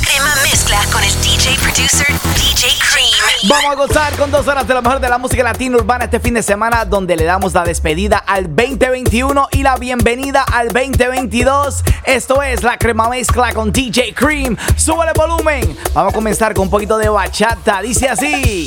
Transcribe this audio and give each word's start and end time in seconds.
Crema 0.00 0.34
mezcla 0.44 0.78
con 0.90 1.02
el 1.02 1.10
DJ 1.20 1.56
producer 1.60 2.06
DJ 2.34 2.68
Cream. 2.78 3.48
Vamos 3.48 3.72
a 3.72 3.74
gozar 3.74 4.16
con 4.16 4.30
dos 4.30 4.46
horas 4.46 4.66
de 4.66 4.74
lo 4.74 4.82
mejor 4.82 5.00
de 5.00 5.08
la 5.08 5.18
música 5.18 5.42
latina 5.42 5.76
urbana 5.76 6.04
este 6.04 6.20
fin 6.20 6.34
de 6.34 6.42
semana, 6.42 6.84
donde 6.84 7.16
le 7.16 7.24
damos 7.24 7.52
la 7.52 7.64
despedida 7.64 8.16
al 8.18 8.44
2021 8.44 9.48
y 9.52 9.62
la 9.62 9.76
bienvenida 9.76 10.44
al 10.44 10.68
2022. 10.68 11.82
Esto 12.04 12.42
es 12.42 12.62
la 12.62 12.78
crema 12.78 13.08
mezcla 13.08 13.52
con 13.52 13.70
DJ 13.70 14.14
Cream. 14.14 14.56
Sube 14.76 15.06
el 15.06 15.12
volumen. 15.14 15.76
Vamos 15.92 16.12
a 16.12 16.14
comenzar 16.14 16.54
con 16.54 16.64
un 16.64 16.70
poquito 16.70 16.96
de 16.96 17.08
bachata. 17.08 17.82
Dice 17.82 18.08
así. 18.08 18.64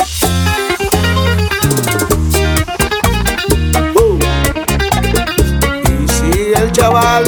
Y 5.90 6.08
si 6.08 6.54
el 6.56 6.72
chaval 6.72 7.24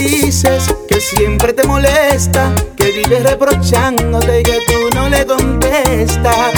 dices 0.00 0.74
que 0.88 1.00
siempre 1.00 1.52
te 1.52 1.64
molesta, 1.64 2.52
que 2.76 2.90
vives 2.92 3.22
reprochándote 3.22 4.40
y 4.40 4.42
que 4.42 4.58
tú 4.66 4.96
no 4.96 5.08
le 5.08 5.26
contestas. 5.26 6.52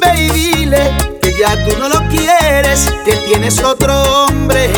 Ve 0.00 0.14
y 0.16 0.30
dile 0.30 0.90
que 1.20 1.32
ya 1.38 1.56
tú 1.64 1.76
no 1.78 1.88
lo 1.88 2.00
quieres, 2.08 2.90
que 3.04 3.12
tienes 3.28 3.58
otro 3.62 4.24
hombre 4.24 4.70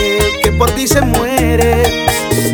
que 0.43 0.52
por 0.52 0.70
ti 0.73 0.87
se 0.87 1.01
muere. 1.01 2.07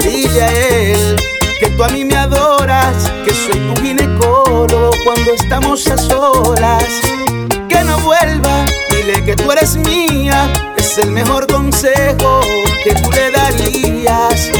Dile 0.02 0.42
a 0.42 0.52
él 0.52 1.16
que 1.60 1.70
tú 1.70 1.84
a 1.84 1.88
mí 1.88 2.04
me 2.04 2.16
adoras, 2.16 3.10
que 3.24 3.32
soy 3.32 3.58
tu 3.68 3.80
ginecólogo 3.80 4.90
cuando 5.04 5.32
estamos 5.32 5.86
a 5.88 5.96
solas. 5.96 6.84
Que 7.68 7.84
no 7.84 7.98
vuelva, 8.00 8.64
dile 8.90 9.24
que 9.24 9.34
tú 9.34 9.50
eres 9.50 9.76
mía, 9.76 10.52
es 10.76 10.98
el 10.98 11.10
mejor 11.10 11.46
consejo 11.46 12.40
que 12.84 12.94
tú 12.94 13.10
le 13.10 13.30
darías. 13.30 14.50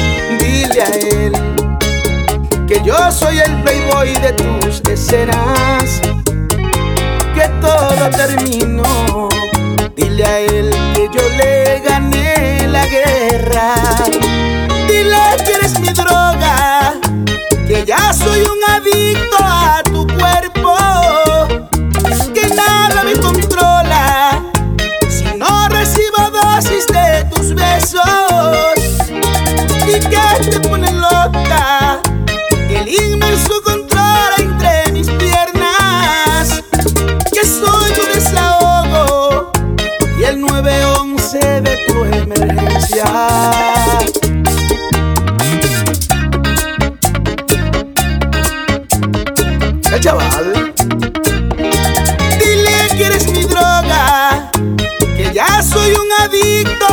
Dile 0.78 0.90
a 0.90 0.94
él 0.94 1.32
que 2.68 2.80
yo 2.84 3.10
soy 3.10 3.40
el 3.40 3.62
playboy 3.62 4.12
de 4.14 4.32
tus 4.34 4.80
escenas, 4.88 6.00
que 7.34 7.48
todo 7.60 8.08
terminó. 8.10 9.28
Dile 9.96 10.24
a 10.24 10.38
él 10.38 10.70
que 10.94 11.08
yo 11.12 11.28
le 11.30 11.80
gané 11.80 12.68
la 12.68 12.86
guerra. 12.86 13.74
Dile 14.86 15.18
que 15.44 15.52
eres 15.52 15.80
mi 15.80 15.88
droga, 15.88 16.94
que 17.66 17.84
ya 17.84 18.12
soy 18.12 18.42
un 18.42 18.62
adicto 18.70 19.36
a 19.40 19.82
tu 19.82 20.06
cuerpo, 20.06 20.77
y 29.98 30.00
que 30.00 30.50
te 30.50 30.60
pone 30.60 30.92
loca. 30.92 32.00
El 32.68 32.88
inmenso 32.88 33.60
control 33.64 34.30
entre 34.38 34.92
mis 34.92 35.08
piernas, 35.10 36.62
que 37.32 37.44
soy 37.44 37.92
tu 37.92 38.06
desahogo 38.14 39.50
y 40.20 40.24
el 40.24 40.40
911 40.40 41.38
de 41.62 41.76
tu 41.86 42.04
emergencia. 42.04 43.04
El 49.92 50.00
chaval. 50.00 50.74
Dile 52.38 52.88
que 52.96 53.04
eres 53.04 53.26
mi 53.32 53.44
droga, 53.44 54.50
que 55.16 55.32
ya 55.34 55.62
soy 55.62 55.92
un 55.92 56.12
adicto 56.20 56.86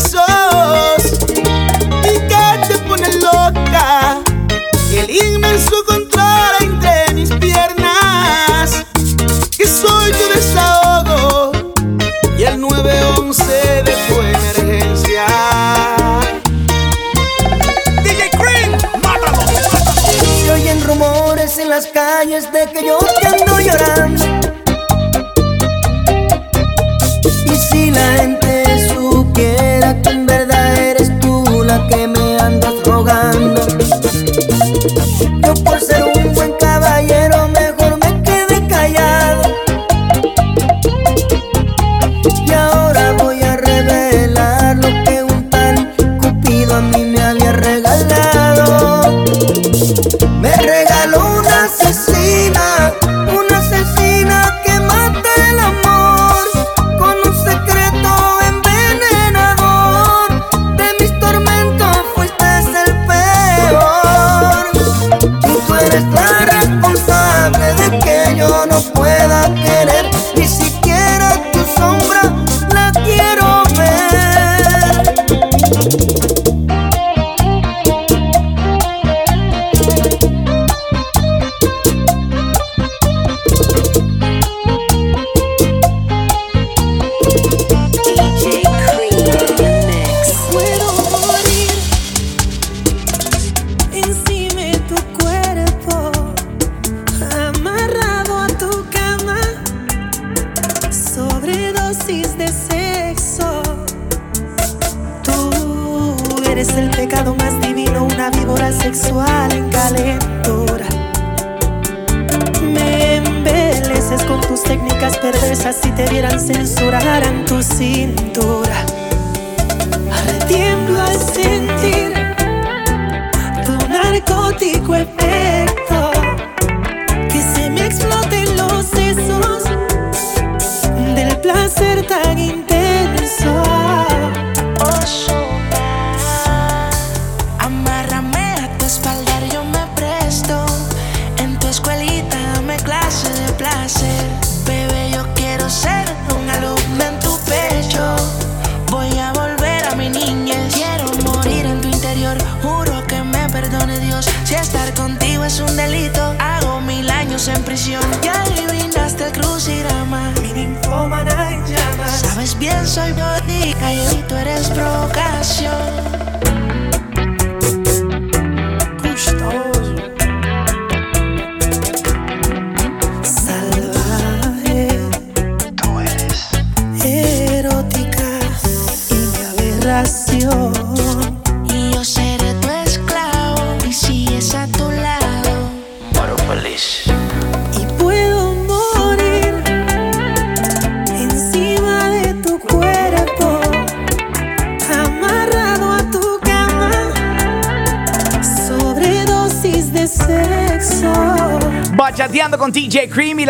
tus 0.00 0.39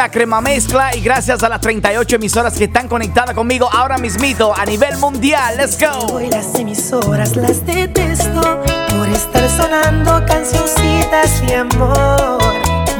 la 0.01 0.11
crema 0.11 0.41
mezcla 0.41 0.97
y 0.97 1.03
gracias 1.03 1.43
a 1.43 1.49
las 1.51 1.61
38 1.61 2.17
emisoras 2.17 2.55
que 2.57 2.65
están 2.65 2.89
conectadas 2.89 3.35
conmigo 3.35 3.69
ahora 3.71 3.99
mismito 3.99 4.51
a 4.57 4.65
nivel 4.65 4.97
mundial. 4.97 5.59
Let's 5.59 5.79
go. 5.79 6.15
Hoy 6.15 6.31
las 6.31 6.55
emisoras 6.55 7.37
las 7.37 7.67
detesto 7.67 8.63
por 8.89 9.09
estar 9.11 9.47
sonando 9.51 10.25
cancioncitas 10.25 11.47
de 11.47 11.55
amor. 11.55 12.39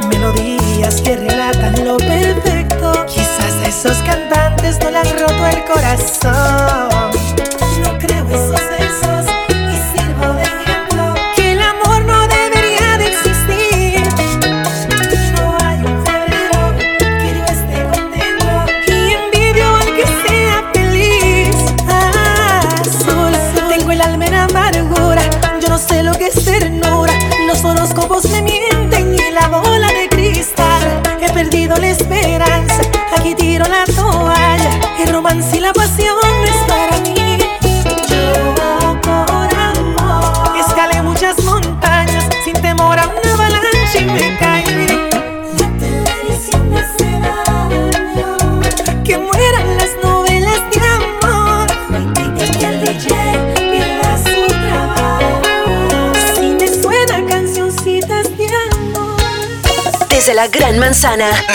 Melodías 0.09 1.01
que 1.01 1.15
relatan 1.15 1.85
lo 1.85 1.97
perfecto. 1.97 3.03
Quizás 3.07 3.55
a 3.63 3.67
esos 3.67 3.97
cantantes 4.03 4.77
no 4.83 4.91
le 4.91 4.99
han 4.99 5.19
roto 5.19 5.47
el 5.47 5.65
corazón. 5.65 6.90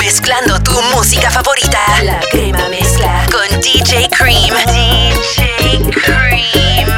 Mezclando 0.00 0.60
tu 0.60 0.72
música 0.92 1.30
favorita. 1.30 1.78
La 2.02 2.18
crema 2.32 2.68
mezcla 2.68 3.24
con 3.30 3.60
DJ 3.60 4.08
Cream. 4.10 4.52
DJ 4.66 5.88
Cream. 5.92 6.95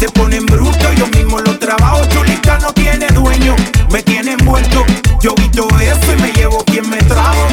se 0.02 0.08
ponen 0.08 0.44
bruto, 0.46 0.92
yo 0.94 1.06
mismo 1.16 1.38
lo 1.38 1.56
trabajo. 1.60 2.04
Chulita 2.08 2.58
no 2.58 2.72
tiene 2.72 3.06
dueño, 3.08 3.54
me 3.92 4.02
tiene 4.02 4.32
envuelto. 4.32 4.84
Yo 5.20 5.32
quito 5.36 5.68
eso 5.80 6.12
y 6.12 6.20
me 6.20 6.32
llevo 6.32 6.64
quien 6.64 6.90
me 6.90 6.96
trajo. 6.96 7.46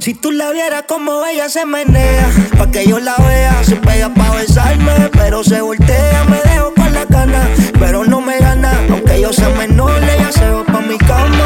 Si 0.00 0.14
tú 0.14 0.32
la 0.32 0.50
vieras 0.50 0.84
como 0.88 1.24
ella 1.24 1.48
se 1.48 1.64
menea, 1.66 2.28
pa' 2.58 2.68
que 2.72 2.84
yo 2.84 2.98
la 2.98 3.14
vea, 3.16 3.62
se 3.62 3.76
pega 3.76 4.12
pa' 4.12 4.34
besarme, 4.34 5.08
pero 5.12 5.44
se 5.44 5.60
voltea, 5.60 6.24
me 6.24 6.40
dejo 6.50 6.74
con 6.74 6.92
la 6.92 7.06
cana, 7.06 7.48
pero 7.78 8.04
no 8.04 8.20
me 8.20 8.38
gana, 8.38 8.72
aunque 8.90 9.20
yo 9.20 9.32
sea 9.32 9.50
menor, 9.50 10.02
ella 10.02 10.32
se 10.32 10.50
va 10.50 10.64
pa' 10.64 10.80
mi 10.80 10.98
cama. 10.98 11.37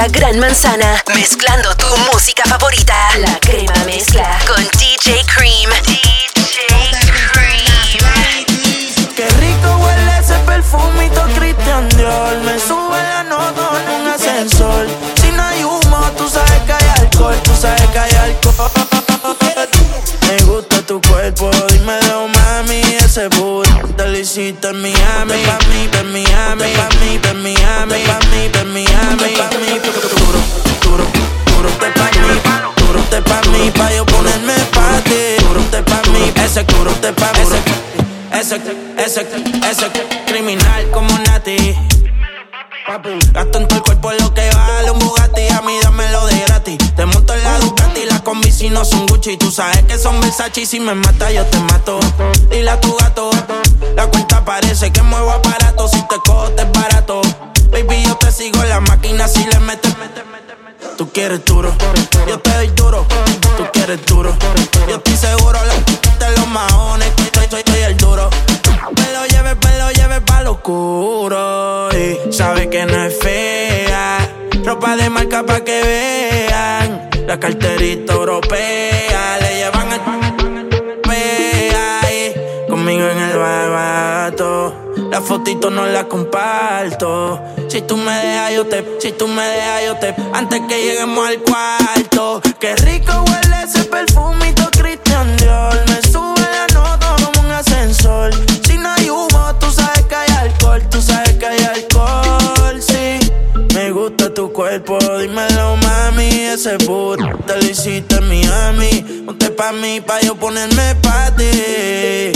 La 0.00 0.08
Gran 0.08 0.38
Manzana, 0.38 1.04
mezclando 1.14 1.76
tu 1.76 1.86
música 2.10 2.42
favorita. 2.48 2.94
La 3.18 3.38
crema 3.38 3.74
mezcla 3.84 4.38
con 4.46 4.64
DJ 4.78 5.22
Cream. 5.26 5.70
DJ 5.84 6.30
Cream. 7.32 8.04
Qué 9.14 9.28
rico 9.28 9.76
huele 9.76 10.18
ese 10.18 10.38
perfumito 10.46 11.22
Christian 11.38 11.86
Dior. 11.90 12.34
Me 12.46 12.58
sube 12.58 12.96
la 12.96 13.24
nota 13.24 13.72
en 13.82 14.00
un 14.00 14.08
ascensor. 14.08 14.86
Si 15.20 15.30
no 15.32 15.42
hay 15.42 15.64
humo, 15.64 16.10
tú 16.16 16.26
sabes 16.30 16.60
que 16.66 16.72
hay 16.72 16.88
alcohol. 17.00 17.36
Tú 17.42 17.54
sabes 17.60 17.86
que 17.88 17.98
hay 17.98 18.14
alcohol. 18.14 18.70
Me 20.28 20.42
gusta 20.44 20.80
tu 20.86 20.98
cuerpo, 21.02 21.50
dímelo 21.72 22.28
mami, 22.28 22.80
ese 23.04 23.28
booty 23.28 23.70
te 24.00 24.08
lo 24.08 24.18
hiciste 24.18 24.68
en 24.68 24.80
Miami, 24.80 25.34
pa' 25.44 25.58
mí, 25.68 25.88
pa' 25.92 26.02
Miami, 26.04 26.72
pa' 26.72 26.88
mí, 27.00 27.18
pa' 27.18 27.34
Miami, 27.34 28.02
pa' 28.06 28.20
mí, 28.30 28.48
pa' 28.50 28.64
Miami, 28.64 29.29
ese 36.60 37.00
te 37.00 37.12
pa' 37.12 37.32
ese, 38.32 38.56
ese, 38.56 38.60
ese, 38.98 39.26
ese 39.70 39.90
criminal 40.26 40.90
como 40.90 41.08
Nati. 41.18 41.56
Gasto 43.32 43.58
en 43.58 43.68
todo 43.68 43.78
el 43.78 43.82
cuerpo 43.82 44.12
lo 44.12 44.34
que 44.34 44.50
vale 44.50 44.90
un 44.90 44.98
Bugatti, 44.98 45.48
a 45.48 45.62
mí 45.62 45.78
dámelo 45.82 46.26
de 46.26 46.40
gratis. 46.40 46.78
Te 46.96 47.06
monto 47.06 47.34
en 47.34 47.44
la 47.44 47.58
Ducati, 47.60 48.04
las 48.06 48.20
combi 48.22 48.50
si 48.50 48.68
no 48.68 48.84
son 48.84 49.06
Gucci. 49.06 49.36
Tú 49.36 49.50
sabes 49.50 49.82
que 49.84 49.96
son 49.96 50.20
Versace 50.20 50.62
y 50.62 50.66
si 50.66 50.80
me 50.80 50.94
mata 50.94 51.30
yo 51.30 51.44
te 51.46 51.58
mato. 51.60 51.98
Dile 52.50 52.70
a 52.70 52.80
tu 52.80 52.94
gato, 52.96 53.30
la 53.96 54.06
cuenta 54.08 54.44
parece 54.44 54.92
que 54.92 55.02
muevo 55.02 55.30
aparato. 55.30 55.88
Si 55.88 56.00
te 56.08 56.16
cojo 56.26 56.50
te 56.50 56.62
es 56.62 56.72
barato. 56.72 57.22
Baby, 57.70 58.02
yo 58.06 58.16
te 58.16 58.32
sigo 58.32 58.62
en 58.62 58.68
la 58.68 58.80
máquina 58.80 59.28
si 59.28 59.44
le 59.44 59.58
metes. 59.60 59.94
Tú 60.98 61.10
quieres 61.10 61.44
duro, 61.44 61.72
yo 62.26 62.38
te 62.40 62.50
doy 62.50 62.68
duro. 62.68 63.06
Tú 63.56 63.64
quieres 63.72 64.04
duro, 64.04 64.36
yo 64.88 64.96
estoy 64.96 65.16
seguro. 65.16 65.58
Los 66.36 66.48
maones, 66.48 67.08
estoy, 67.18 67.44
estoy, 67.44 67.60
estoy 67.60 67.80
el 67.80 67.96
duro. 67.96 68.30
Me 68.96 69.12
lo 69.12 69.26
lleves, 69.26 69.56
me 69.64 69.78
lo 69.78 69.90
lleves 69.90 70.20
pa' 70.20 70.42
lo 70.42 70.52
oscuro. 70.52 71.88
Y 71.92 72.32
sabe 72.32 72.68
que 72.68 72.84
no 72.86 73.04
es 73.04 73.18
fea. 73.18 74.18
Ropa 74.64 74.96
de 74.96 75.10
marca 75.10 75.44
pa' 75.44 75.60
que 75.60 75.82
vean. 75.82 77.10
La 77.26 77.38
carterita 77.38 78.14
europea 78.14 79.38
le 79.40 79.56
llevan 79.56 79.92
el. 79.92 80.00
Conmigo 82.68 83.08
en 83.08 83.18
el 83.18 83.38
barbato. 83.38 84.92
La 85.10 85.20
fotito 85.20 85.70
no 85.70 85.86
la 85.86 86.08
comparto. 86.08 87.40
Si 87.68 87.82
tú 87.82 87.96
me 87.96 88.12
dejas, 88.12 88.54
yo 88.54 88.66
te, 88.66 88.84
si 89.00 89.12
tú 89.12 89.28
me 89.28 89.42
dejas, 89.42 89.84
yo 89.86 89.96
te, 89.96 90.14
antes 90.32 90.60
que 90.68 90.82
lleguemos 90.82 91.28
al 91.28 91.38
cuarto. 91.40 92.40
Qué 92.58 92.76
rico 92.76 93.12
huele 93.26 93.64
ese 93.64 93.84
perfumito 93.84 94.09
cuerpo, 104.70 104.98
dímelo, 105.18 105.76
mami. 105.76 106.28
Ese 106.28 106.76
boot 106.86 107.18
te 107.46 107.56
lo 107.56 107.68
hiciste 107.68 108.16
en 108.16 108.28
Miami. 108.28 109.24
Ponte 109.26 109.50
pa' 109.50 109.72
mí, 109.72 110.00
pa' 110.00 110.20
yo 110.20 110.34
ponerme 110.36 110.94
pa' 110.96 111.30
ti. 111.36 112.32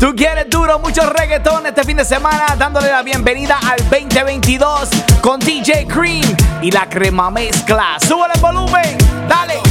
Tú 0.00 0.14
quieres 0.16 0.50
duro, 0.50 0.78
mucho 0.80 1.08
reggaetón 1.10 1.66
este 1.66 1.84
fin 1.84 1.96
de 1.96 2.04
semana, 2.04 2.56
dándole 2.58 2.90
la 2.90 3.02
bienvenida 3.02 3.58
al 3.62 3.78
2022 3.88 4.90
con 5.22 5.40
DJ 5.40 5.86
Cream 5.86 6.36
y 6.60 6.70
la 6.70 6.88
crema 6.88 7.30
mezcla. 7.30 7.96
Sube 8.06 8.26
el 8.34 8.40
volumen, 8.40 8.98
dale. 9.28 9.63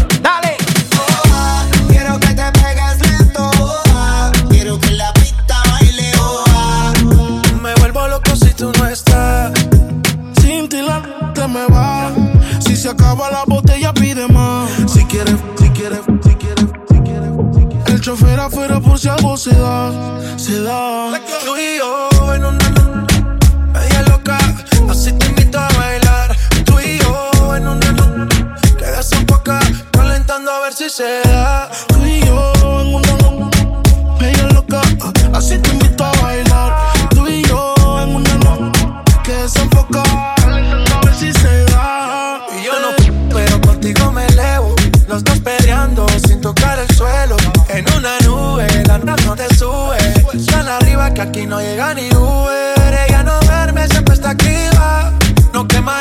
Chofer 18.03 18.37
afuera 18.37 18.81
por 18.81 18.99
si 18.99 19.07
algo 19.07 19.37
se 19.37 19.55
da, 19.55 20.19
se 20.35 20.61
da. 20.61 21.21
Tú 21.45 21.55
y 21.55 21.77
yo 21.77 22.33
en 22.33 22.43
una 22.43 22.69
media 23.71 24.01
loca, 24.09 24.37
así 24.89 25.13
te 25.13 25.25
invito 25.27 25.57
a 25.57 25.69
bailar. 25.69 26.35
Tú 26.65 26.81
y 26.81 26.97
yo 26.97 27.55
en 27.55 27.65
una 27.65 28.27
quedas 28.77 29.09
un 29.13 29.25
poco 29.25 29.53
calentando 29.91 30.51
a 30.51 30.59
ver 30.63 30.73
si 30.73 30.89
se 30.89 31.21
da. 31.23 31.71
Tú 31.87 32.05
y 32.05 32.19
yo 32.25 32.51
en 32.81 32.93
una 32.93 33.12
aquí 51.33 51.47
no 51.47 51.59
llega 51.59 51.95
ni 51.95 52.07
Uber. 52.13 52.93
Ella 53.07 53.23
no 53.23 53.39
verme, 53.47 53.87
siempre 53.87 54.13
está 54.13 54.31
activa. 54.31 55.11
No 55.51 55.67
quema. 55.67 55.99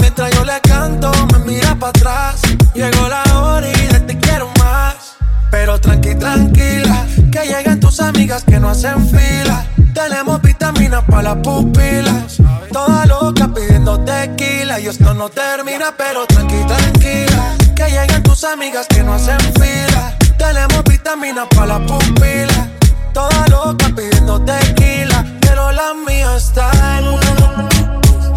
Mientras 0.00 0.30
yo 0.34 0.44
le 0.44 0.60
canto, 0.60 1.10
me 1.32 1.38
mira 1.40 1.74
para 1.74 1.90
atrás. 1.90 2.42
Llegó 2.74 3.08
la 3.08 3.22
hora 3.40 3.68
y 3.68 3.86
de 3.92 4.00
te 4.00 4.18
quiero 4.18 4.48
más. 4.60 5.16
Pero 5.50 5.80
tranqui, 5.80 6.14
tranquila, 6.14 7.06
que 7.32 7.46
lleguen 7.46 7.80
tus 7.80 7.98
amigas 8.00 8.44
que 8.44 8.60
no 8.60 8.70
hacen 8.70 9.08
fila. 9.08 9.66
Tenemos 9.92 10.40
vitaminas 10.40 11.02
para 11.04 11.34
las 11.34 11.36
pupilas. 11.36 12.38
Toda 12.72 13.04
loca 13.06 13.48
pidiendo 13.52 13.98
tequila. 14.00 14.78
Y 14.78 14.86
esto 14.86 15.12
no 15.12 15.28
termina, 15.28 15.92
pero 15.96 16.24
tranqui, 16.26 16.62
tranquila. 16.66 17.56
Que 17.74 17.86
lleguen 17.90 18.22
tus 18.22 18.44
amigas 18.44 18.86
que 18.86 19.02
no 19.02 19.14
hacen 19.14 19.40
fila. 19.54 20.16
Tenemos 20.38 20.84
vitaminas 20.84 21.48
para 21.48 21.78
las 21.78 21.90
pupilas. 21.90 22.83
Toda 23.14 23.46
loca 23.48 23.86
pidiendo 23.96 24.40
tequila. 24.44 25.24
Pero 25.40 25.70
la 25.70 25.94
mía 25.94 26.36
está 26.36 26.98
en 26.98 27.06
una. 27.08 27.68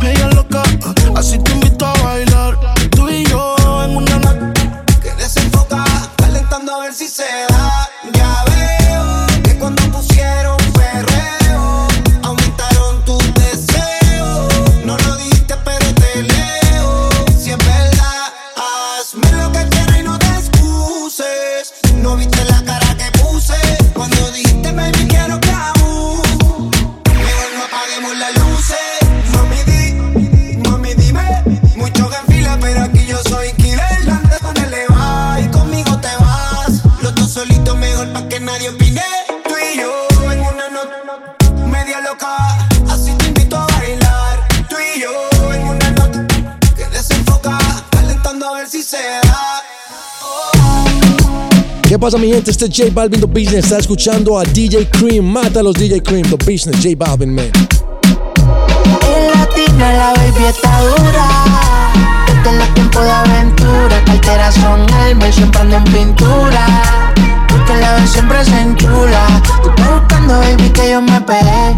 Ella 0.04 0.28
loca, 0.30 0.62
así 1.16 1.40
te 1.40 1.52
invito 1.52 1.86
a 1.86 1.94
bailar. 2.04 2.58
Tú 2.92 3.10
y 3.10 3.26
yo 3.26 3.56
en 3.84 3.98
una 3.98 4.54
que 5.02 5.13
desenfoca, 5.16 5.84
calentando 6.16 6.76
a 6.76 6.80
ver 6.84 6.94
si 6.94 7.08
se 7.08 7.26
da. 7.50 7.57
¿Qué 51.88 51.97
pasa 51.97 52.17
mi 52.17 52.28
gente? 52.28 52.52
Este 52.52 52.65
es 52.65 52.71
J 52.76 52.89
Balvin 52.93 53.21
The 53.21 53.28
Business. 53.28 53.63
Está 53.63 53.78
escuchando 53.78 54.38
a 54.38 54.43
DJ 54.43 54.89
Cream. 54.89 55.23
Mata 55.23 55.62
a 55.62 55.63
los 55.63 55.73
DJ 55.73 56.04
Cream 56.04 56.23
The 56.23 56.36
Business. 56.36 56.84
J 56.84 56.95
Balvin, 56.97 57.34
man. 57.34 57.50
En 59.08 59.32
latina 59.32 59.93
la 59.93 60.13
baby 60.15 60.43
está 60.50 60.82
dura. 60.82 61.28
Desde 62.28 62.58
los 62.58 62.73
tiempos 62.73 63.04
de 63.06 63.10
aventura. 63.10 64.04
Carteras 64.06 64.56
son 64.56 64.86
Hermes, 65.00 65.34
siempre 65.34 65.62
ando 65.62 65.78
en 65.78 65.84
pintura. 65.86 66.65
Tú 67.47 67.56
que 67.65 67.76
la 67.80 67.93
ves 67.95 68.10
siempre 68.10 68.43
se 68.43 68.60
enchula. 68.60 69.41
Tú 69.63 69.69
estás 69.69 69.89
buscando, 69.89 70.39
baby, 70.39 70.69
que 70.71 70.91
yo 70.91 71.02
me 71.02 71.21
pegué. 71.21 71.78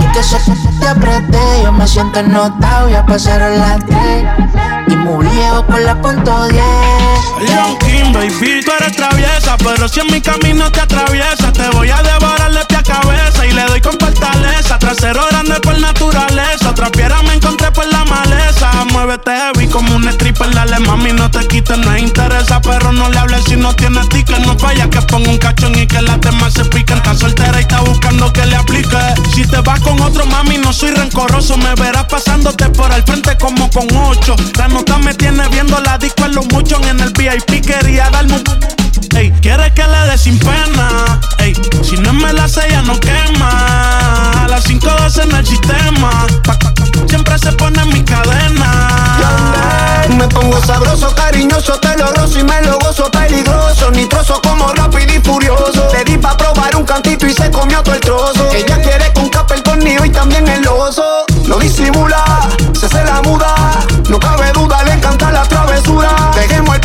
Y 0.00 0.12
que 0.12 0.22
se 0.24 0.38
te 0.80 0.88
apreté. 0.88 1.62
Yo 1.62 1.70
me 1.70 1.86
siento 1.86 2.18
ennotado, 2.18 2.90
ya 2.90 3.06
pasaron 3.06 3.60
las 3.60 3.86
tres. 3.86 4.63
Y 4.86 4.96
muy 4.96 5.26
viejo 5.26 5.66
por 5.66 5.80
la 5.80 6.00
punto 6.00 6.48
10. 6.48 6.62
Young 7.40 7.78
King, 7.78 8.12
baby, 8.12 8.62
tú 8.64 8.70
eres 8.78 8.96
traviesa, 8.96 9.56
pero 9.58 9.88
si 9.88 10.00
en 10.00 10.06
mi 10.08 10.20
camino 10.20 10.70
te 10.70 10.80
atraviesa, 10.80 11.52
te 11.52 11.68
voy 11.70 11.90
a 11.90 12.02
devorar 12.02 12.52
de 12.52 12.64
pie 12.66 12.78
a 12.78 12.82
cabeza 12.82 13.33
le 13.54 13.64
doy 13.64 13.80
con 13.80 13.98
fortaleza. 13.98 14.78
Trasero 14.78 15.26
grande 15.30 15.60
por 15.60 15.78
naturaleza, 15.78 16.70
otra 16.70 16.90
piedra 16.90 17.22
me 17.22 17.34
encontré 17.34 17.70
por 17.70 17.86
la 17.86 18.04
maleza. 18.04 18.70
Muévete 18.92 19.30
heavy 19.30 19.68
como 19.68 19.94
un 19.96 20.08
stripper, 20.08 20.50
dale 20.54 20.78
mami, 20.80 21.12
no 21.12 21.30
te 21.30 21.46
quites, 21.46 21.78
no 21.78 21.96
interesa, 21.96 22.60
pero 22.60 22.92
no 22.92 23.08
le 23.08 23.18
hables 23.18 23.44
si 23.44 23.56
no 23.56 23.74
tienes 23.74 24.08
ticket. 24.08 24.38
No 24.40 24.58
falla 24.58 24.88
que 24.90 25.00
ponga 25.02 25.30
un 25.30 25.38
cachón 25.38 25.78
y 25.78 25.86
que 25.86 26.02
las 26.02 26.20
demás 26.20 26.52
se 26.52 26.64
piquen. 26.64 26.98
Está 26.98 27.14
soltera 27.14 27.58
y 27.58 27.62
está 27.62 27.80
buscando 27.80 28.32
que 28.32 28.44
le 28.46 28.56
aplique. 28.56 28.98
Si 29.34 29.46
te 29.46 29.60
vas 29.60 29.80
con 29.80 30.00
otro 30.00 30.26
mami, 30.26 30.58
no 30.58 30.72
soy 30.72 30.90
rencoroso, 30.90 31.56
me 31.56 31.74
verás 31.74 32.04
pasándote 32.04 32.68
por 32.70 32.92
el 32.92 33.02
frente 33.04 33.36
como 33.38 33.70
con 33.70 33.86
ocho. 33.96 34.36
La 34.58 34.68
nota 34.68 34.98
me 34.98 35.14
tiene 35.14 35.48
viendo 35.48 35.80
la 35.80 35.98
disco 35.98 36.24
en 36.24 36.34
los 36.34 36.46
muchos 36.46 36.84
en 36.86 37.00
el 37.00 37.12
VIP 37.12 37.64
quería 37.64 38.10
darme 38.10 38.34
un 38.34 38.44
Ey, 39.16 39.30
quiere 39.40 39.72
que 39.74 39.86
le 39.86 40.10
dé 40.10 40.18
sin 40.18 40.38
pena. 40.38 41.20
Ey, 41.38 41.54
si 41.82 41.96
no 41.96 42.12
me 42.12 42.32
la 42.32 42.48
sella 42.48 42.82
no 42.82 42.98
quema. 42.98 44.44
A 44.44 44.48
las 44.48 44.64
5 44.64 44.88
en 45.22 45.36
el 45.36 45.46
sistema. 45.46 46.26
Siempre 47.08 47.38
se 47.38 47.52
pone 47.52 47.80
en 47.80 47.92
mi 47.92 48.02
cadena. 48.02 50.04
Me 50.16 50.26
pongo 50.28 50.60
sabroso, 50.64 51.14
cariñoso, 51.14 51.78
te 51.80 51.94
y 52.38 52.42
me 52.42 52.60
lo 52.62 52.78
gozo 52.78 53.10
peligroso. 53.10 53.90
Nitroso 53.90 54.40
como 54.42 54.72
rápido 54.72 55.14
y 55.14 55.20
furioso. 55.20 55.88
Le 55.92 56.04
di 56.04 56.18
pa' 56.18 56.36
probar 56.36 56.74
un 56.76 56.84
cantito 56.84 57.26
y 57.26 57.34
se 57.34 57.50
comió 57.50 57.82
todo 57.82 57.94
el 57.94 58.00
trozo. 58.00 58.50
Ella 58.52 58.80
quiere 58.80 59.12
con 59.12 59.28
capa 59.28 59.54
el 59.54 59.62
tornillo 59.62 60.04
y 60.04 60.10
también 60.10 60.46
el 60.48 60.66
oso. 60.66 61.24
No 61.46 61.58
disimula, 61.58 62.24
se 62.78 62.86
hace 62.86 63.04
la 63.04 63.22
muda. 63.22 63.54
No 64.08 64.18
cabe 64.18 64.50
duda, 64.52 64.82
le 64.84 64.92
encanta 64.92 65.30
la 65.30 65.42
travesura. 65.42 66.30
Dejemos 66.34 66.74
el 66.74 66.80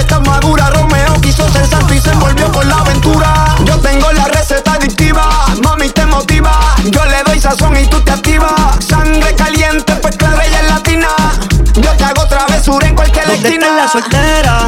estás 0.00 0.20
madura. 0.26 0.70
Romeo 0.70 1.14
quiso 1.20 1.48
ser 1.50 1.66
santo 1.66 1.94
y 1.94 2.00
se 2.00 2.10
envolvió 2.10 2.50
con 2.52 2.68
la 2.68 2.76
aventura. 2.78 3.54
Yo 3.64 3.78
tengo 3.78 4.10
la 4.12 4.26
receta 4.26 4.74
adictiva, 4.74 5.24
mami 5.62 5.88
te 5.90 6.04
motiva. 6.06 6.58
Yo 6.90 7.04
le 7.06 7.22
doy 7.24 7.40
sazón 7.40 7.76
y 7.76 7.86
tú 7.86 8.00
te 8.00 8.12
activas. 8.12 8.84
Sangre 8.86 9.34
caliente, 9.36 9.94
pues 9.96 10.16
clara 10.16 10.44
ella 10.44 10.60
es 10.60 10.68
latina. 10.70 11.08
Yo 11.74 11.90
te 11.96 12.04
hago 12.04 12.26
travesura 12.26 12.86
en 12.86 12.94
cualquier 12.96 13.26
¿Dónde 13.26 13.48
esquina. 13.48 13.66
está 13.66 13.76
la 13.76 13.88
soltera? 13.88 14.66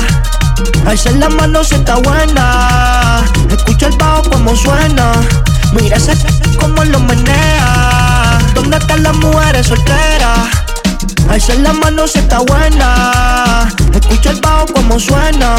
Alza 0.86 1.10
la 1.10 1.28
mano 1.28 1.64
si 1.64 1.74
está 1.74 1.96
buena. 1.96 3.22
Escucha 3.50 3.86
el 3.86 3.96
bajo 3.96 4.22
como 4.30 4.54
suena. 4.56 5.12
Mira 5.72 5.96
ese 5.96 6.14
como 6.60 6.84
lo 6.84 7.00
menea. 7.00 8.38
¿Dónde 8.54 8.76
están 8.76 9.02
las 9.02 9.16
mujeres 9.16 9.66
solteras? 9.66 10.48
Alza 11.28 11.54
la 11.54 11.72
mano 11.72 12.06
si 12.06 12.18
está 12.18 12.38
buena. 12.40 13.68
Escucha 13.94 14.30
el 14.30 14.40
bajo 14.40 14.66
como 14.66 14.98
suena. 15.00 15.56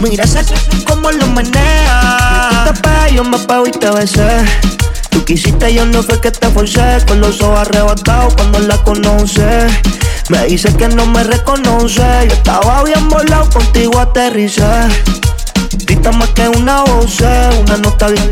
Mira 0.00 0.24
ese 0.24 0.44
como 0.86 1.10
lo 1.10 1.26
menea. 1.28 2.50
Tú 2.50 2.72
te 2.72 2.80
pegas, 2.82 3.12
yo 3.12 3.24
me 3.24 3.38
pego 3.38 3.66
y 3.66 3.70
te 3.70 3.90
besé. 3.90 4.44
Tú 5.10 5.24
quisiste, 5.24 5.72
yo 5.72 5.86
no 5.86 6.02
fue 6.02 6.20
que 6.20 6.30
te 6.30 6.48
forcé. 6.50 6.98
Con 7.06 7.20
los 7.20 7.40
ojos 7.40 7.60
arrebatados 7.60 8.34
cuando 8.34 8.58
la 8.60 8.76
conoce. 8.84 9.66
Me 10.28 10.44
dice 10.46 10.74
que 10.76 10.88
no 10.88 11.06
me 11.06 11.24
reconoce. 11.24 12.02
Yo 12.28 12.34
estaba 12.34 12.82
bien 12.84 13.08
volado, 13.08 13.48
contigo 13.50 13.98
aterricé. 13.98 14.62
Grita 15.86 16.10
más 16.12 16.28
que 16.30 16.48
una 16.48 16.82
voz, 16.82 17.20
una 17.60 17.76
nota 17.76 18.08
bien, 18.08 18.28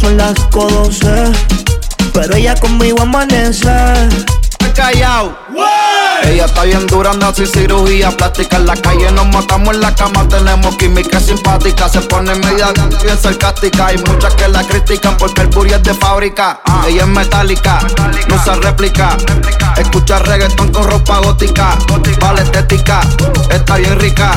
son 0.00 0.16
las 0.16 0.34
5.12. 0.34 1.32
Pero 2.12 2.34
ella 2.36 2.54
conmigo 2.54 3.00
amanece. 3.00 3.68
Callao. 4.74 5.36
Ella 6.24 6.44
está 6.44 6.64
bien 6.64 6.86
dura, 6.86 7.10
anda 7.10 7.32
sin 7.34 7.46
cirugía 7.46 8.10
plástica. 8.10 8.56
En 8.56 8.66
la 8.66 8.76
calle 8.76 9.10
nos 9.12 9.26
matamos 9.28 9.74
en 9.74 9.80
la 9.80 9.94
cama, 9.94 10.28
tenemos 10.28 10.76
química 10.76 11.20
simpática. 11.20 11.88
Se 11.88 12.00
pone 12.02 12.34
media 12.34 12.72
bien 13.02 13.18
sarcástica. 13.18 13.86
Hay 13.86 13.98
muchas 13.98 14.34
que 14.34 14.48
la 14.48 14.62
critican 14.64 15.16
porque 15.16 15.42
el 15.42 15.46
booty 15.48 15.74
es 15.74 15.82
de 15.82 15.94
fábrica. 15.94 16.60
Ella 16.86 17.02
es 17.02 17.08
metálica, 17.08 17.78
no 18.28 18.44
se 18.44 18.54
réplica. 18.56 19.16
Escucha 19.76 20.18
reggaetón 20.18 20.72
con 20.72 20.84
ropa 20.84 21.18
gótica. 21.20 21.78
Vale 22.20 22.42
estética, 22.42 23.00
está 23.50 23.76
bien 23.76 23.98
rica. 23.98 24.32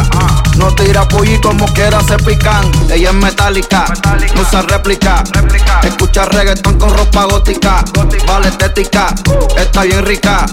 No 0.58 0.74
tira 0.76 1.08
pollo 1.08 1.42
como 1.42 1.66
quiera 1.74 2.02
se 2.04 2.18
pican. 2.18 2.72
Ella 2.92 3.10
es 3.10 3.16
metálica, 3.16 3.86
no 4.36 4.46
se 4.50 4.62
réplica. 4.62 5.24
Escucha 5.84 6.26
reggaetón 6.26 6.78
con 6.78 6.96
ropa 6.96 7.26
gótica. 7.26 7.84
Vale 8.28 8.48
estética, 8.48 9.14
está 9.58 9.84
bien 9.84 10.06
rica. 10.06 10.46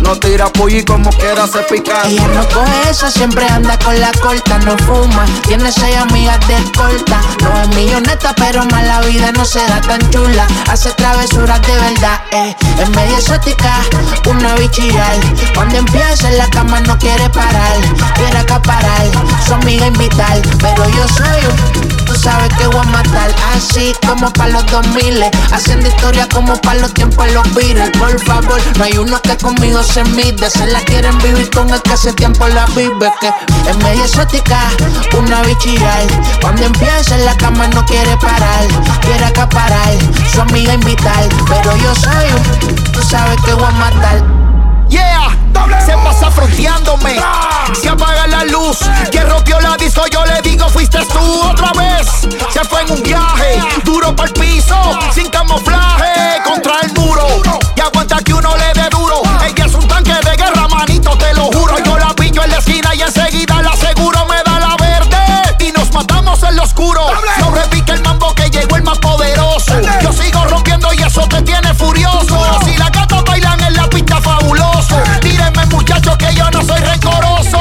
No 0.00 0.11
tira 0.18 0.48
pollo 0.52 0.78
y 0.78 0.84
como 0.84 1.10
quiera 1.10 1.46
se 1.46 1.60
pica. 1.60 2.02
Ella 2.06 2.26
no 2.28 2.48
coge 2.48 2.90
eso, 2.90 3.10
siempre 3.10 3.46
anda 3.46 3.78
con 3.78 3.98
la 4.00 4.10
corta, 4.12 4.58
no 4.58 4.76
fuma. 4.78 5.24
Tiene 5.46 5.70
seis 5.70 5.96
amigas 5.96 6.38
de 6.48 6.56
corta. 6.76 7.20
No 7.42 7.62
es 7.62 7.68
milloneta, 7.76 8.34
pero 8.36 8.64
más 8.66 8.86
la 8.86 9.00
vida 9.02 9.32
no 9.32 9.44
se 9.44 9.60
da 9.66 9.80
tan 9.80 10.00
chula. 10.10 10.46
Hace 10.70 10.90
travesuras 10.92 11.60
de 11.62 11.74
verdad, 11.74 12.20
eh. 12.32 12.56
Es 12.80 12.88
medio 12.90 13.16
exótica, 13.16 13.80
una 14.28 14.54
bichillar. 14.54 15.16
Cuando 15.54 15.78
empieza 15.78 16.28
en 16.28 16.38
la 16.38 16.48
cama 16.50 16.80
no 16.80 16.98
quiere 16.98 17.28
parar. 17.30 17.76
Quiere 18.14 18.38
acaparar, 18.38 19.10
su 19.46 19.54
amiga 19.54 19.86
invitar. 19.86 20.40
Pero 20.60 20.88
yo 20.88 21.08
soy 21.08 21.46
un. 21.46 21.91
Tú 22.06 22.14
sabes 22.14 22.52
que 22.58 22.66
voy 22.66 22.80
a 22.80 22.90
matar. 22.90 23.30
Así 23.54 23.94
como 24.06 24.32
para 24.32 24.50
los 24.50 24.66
2000 24.66 25.24
Haciendo 25.52 25.88
historia 25.88 26.28
como 26.28 26.56
para 26.60 26.80
los 26.80 26.94
tiempos 26.94 27.30
los 27.32 27.54
Beatles. 27.54 27.90
Por 27.98 28.18
favor, 28.24 28.60
no 28.78 28.84
hay 28.84 28.96
uno 28.98 29.20
que 29.22 29.36
conmigo 29.36 29.82
se 29.82 30.04
mide. 30.04 30.50
Se 30.50 30.66
la 30.66 30.80
quieren 30.80 31.16
vivir 31.18 31.50
con 31.50 31.70
el 31.70 31.80
que 31.82 31.92
hace 31.92 32.12
tiempo 32.12 32.48
la 32.48 32.66
vive. 32.66 33.10
Que 33.20 33.30
es 33.70 33.76
medio 33.78 34.04
exótica, 34.04 34.58
una 35.18 35.42
bichillar 35.42 36.06
Cuando 36.40 36.64
empieza 36.64 37.14
en 37.16 37.24
la 37.24 37.36
cama 37.36 37.66
no 37.68 37.84
quiere 37.84 38.16
parar 38.18 38.66
Quiere 39.00 39.24
acaparar, 39.24 39.96
su 40.32 40.40
amiga 40.40 40.74
invitar 40.74 41.28
Pero 41.48 41.76
yo 41.76 41.94
soy 41.94 42.32
un, 42.32 42.92
tú 42.92 43.02
sabes 43.02 43.40
que 43.44 43.54
voy 43.54 43.64
a 43.64 43.70
matar 43.70 44.41
Yeah, 44.92 45.30
se 45.86 45.92
pasa 45.92 46.30
fronteándome. 46.30 47.18
Se 47.80 47.88
apaga 47.88 48.26
la 48.26 48.44
luz. 48.44 48.76
Quien 49.10 49.26
rompió 49.26 49.58
la 49.58 49.74
disco, 49.78 50.02
yo 50.12 50.22
le 50.26 50.42
digo, 50.42 50.68
fuiste 50.68 50.98
tú 51.06 51.42
otra 51.48 51.72
vez. 51.72 52.06
Se 52.52 52.62
fue 52.64 52.82
en 52.82 52.90
un 52.90 53.02
viaje, 53.02 53.58
duro 53.84 54.14
para 54.14 54.28
el 54.28 54.34
piso, 54.34 54.76
sin 55.14 55.30
camuflaje, 55.30 56.42
contra 56.44 56.80
el 56.82 56.92
muro. 56.92 57.26
Y 57.74 57.80
aguanta 57.80 58.18
que 58.22 58.34
uno 58.34 58.54
le 58.54 58.70
dé 58.78 58.90
duro. 58.90 59.22
Ella 59.46 59.64
es 59.64 59.72
un 59.72 59.88
tanque 59.88 60.12
de 60.12 60.36
guerra, 60.36 60.68
manito, 60.68 61.16
te 61.16 61.32
lo 61.32 61.44
juro. 61.44 61.78
Yo 61.82 61.96
la 61.96 62.14
pillo 62.14 62.44
en 62.44 62.50
la 62.50 62.58
esquina 62.58 62.94
y 62.94 63.00
enseguida 63.00 63.62
la 63.62 63.70
aseguro, 63.70 64.26
me 64.26 64.42
da 64.44 64.60
la 64.60 64.76
verde. 64.78 65.56
Y 65.60 65.72
nos 65.72 65.90
matamos 65.94 66.42
en 66.42 66.54
lo 66.54 66.64
oscuro. 66.64 67.00
No 67.38 67.50
repite 67.50 67.92
el 67.92 68.02
mambo 68.02 68.34
que 68.34 68.50
llegó 68.50 68.76
el 68.76 68.82
más 68.82 68.98
poderoso. 68.98 69.72
Yo 70.02 70.12
sigo 70.12 70.44
rompiendo 70.44 70.92
y 70.92 70.98
eso 70.98 71.26
te 71.28 71.40
tiene 71.40 71.72
furioso. 71.72 72.61
Yo 76.42 76.50
no 76.50 76.64
soy 76.66 76.80
rencoroso. 76.80 77.58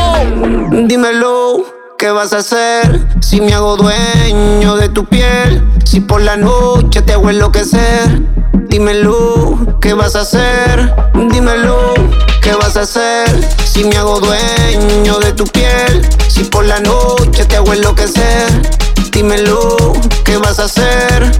Dímelo, 0.87 1.63
¿qué 1.97 2.11
vas 2.11 2.33
a 2.33 2.37
hacer? 2.37 3.05
Si 3.21 3.41
me 3.41 3.53
hago 3.53 3.77
dueño 3.77 4.75
de 4.75 4.89
tu 4.89 5.05
piel, 5.05 5.63
si 5.85 5.99
por 5.99 6.21
la 6.21 6.37
noche 6.37 7.01
te 7.01 7.13
hago 7.13 7.29
enloquecer. 7.29 8.21
Dímelo, 8.69 9.77
¿qué 9.81 9.93
vas 9.93 10.15
a 10.15 10.21
hacer? 10.21 10.93
Dímelo, 11.13 11.93
¿qué 12.41 12.53
vas 12.53 12.77
a 12.77 12.81
hacer? 12.81 13.27
Si 13.65 13.83
me 13.83 13.97
hago 13.97 14.19
dueño 14.19 15.19
de 15.19 15.33
tu 15.33 15.43
piel, 15.45 16.07
si 16.29 16.45
por 16.45 16.65
la 16.65 16.79
noche 16.79 17.45
te 17.45 17.57
hago 17.57 17.73
enloquecer. 17.73 18.80
Dímelo, 19.11 19.93
¿qué 20.23 20.37
vas 20.37 20.57
a 20.59 20.63
hacer? 20.63 21.31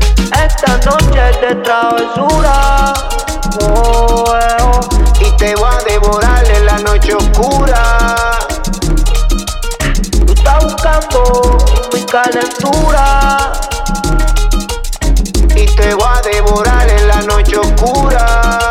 Esta 0.46 0.78
noche 0.86 1.22
de 1.42 1.56
travesura. 1.64 2.94
Oh, 3.62 4.36
eh, 4.38 4.58
oh. 4.62 5.26
Y 5.26 5.32
te 5.38 5.56
voy 5.56 5.70
a 5.72 5.84
devorar 5.90 6.46
en 6.46 6.66
la 6.66 6.78
noche 6.80 7.14
oscura. 7.16 8.40
Tú 10.26 10.34
estás 10.34 10.64
buscando 10.64 11.58
mi 11.94 12.04
calentura. 12.06 13.54
Y 15.56 15.66
te 15.66 15.94
voy 15.94 16.06
a 16.08 16.22
devorar 16.22 16.90
en 16.90 17.08
la 17.08 17.22
noche 17.22 17.58
oscura. 17.58 18.71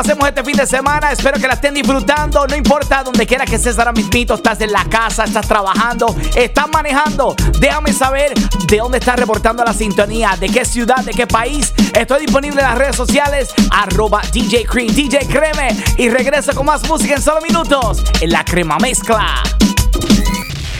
Hacemos 0.00 0.26
este 0.28 0.42
fin 0.42 0.56
de 0.56 0.66
semana. 0.66 1.12
Espero 1.12 1.38
que 1.38 1.46
la 1.46 1.54
estén 1.54 1.74
disfrutando. 1.74 2.46
No 2.46 2.56
importa 2.56 3.02
donde 3.04 3.26
quiera 3.26 3.44
que 3.44 3.56
estés 3.56 3.78
ahora 3.78 3.92
mismito. 3.92 4.34
Estás 4.34 4.60
en 4.60 4.72
la 4.72 4.84
casa, 4.84 5.24
estás 5.24 5.46
trabajando, 5.46 6.14
estás 6.34 6.68
manejando. 6.70 7.34
Déjame 7.58 7.92
saber 7.92 8.32
de 8.34 8.76
dónde 8.78 8.98
estás 8.98 9.16
reportando 9.16 9.62
la 9.62 9.74
sintonía, 9.74 10.36
de 10.38 10.48
qué 10.48 10.64
ciudad, 10.64 11.04
de 11.04 11.12
qué 11.12 11.26
país. 11.26 11.72
Estoy 11.94 12.22
disponible 12.22 12.60
en 12.60 12.66
las 12.66 12.78
redes 12.78 12.96
sociales. 12.96 13.50
Arroba 13.70 14.22
DJ 14.32 14.64
Cream, 14.64 14.94
DJ 14.94 15.26
Creme. 15.26 15.76
Y 15.98 16.08
regreso 16.08 16.54
con 16.54 16.66
más 16.66 16.88
música 16.88 17.14
en 17.14 17.22
solo 17.22 17.40
minutos. 17.40 18.02
En 18.20 18.30
la 18.30 18.44
crema 18.44 18.78
mezcla. 18.78 19.42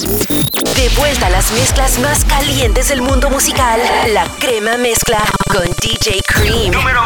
De 0.00 0.88
vuelta 0.96 1.26
a 1.26 1.30
las 1.30 1.52
mezclas 1.52 1.98
más 1.98 2.24
calientes 2.24 2.88
del 2.88 3.02
mundo 3.02 3.28
musical, 3.28 3.78
la 4.14 4.24
crema 4.38 4.78
mezcla 4.78 5.18
con 5.52 5.64
DJ 5.82 6.22
Cream. 6.26 6.72
Número 6.72 7.02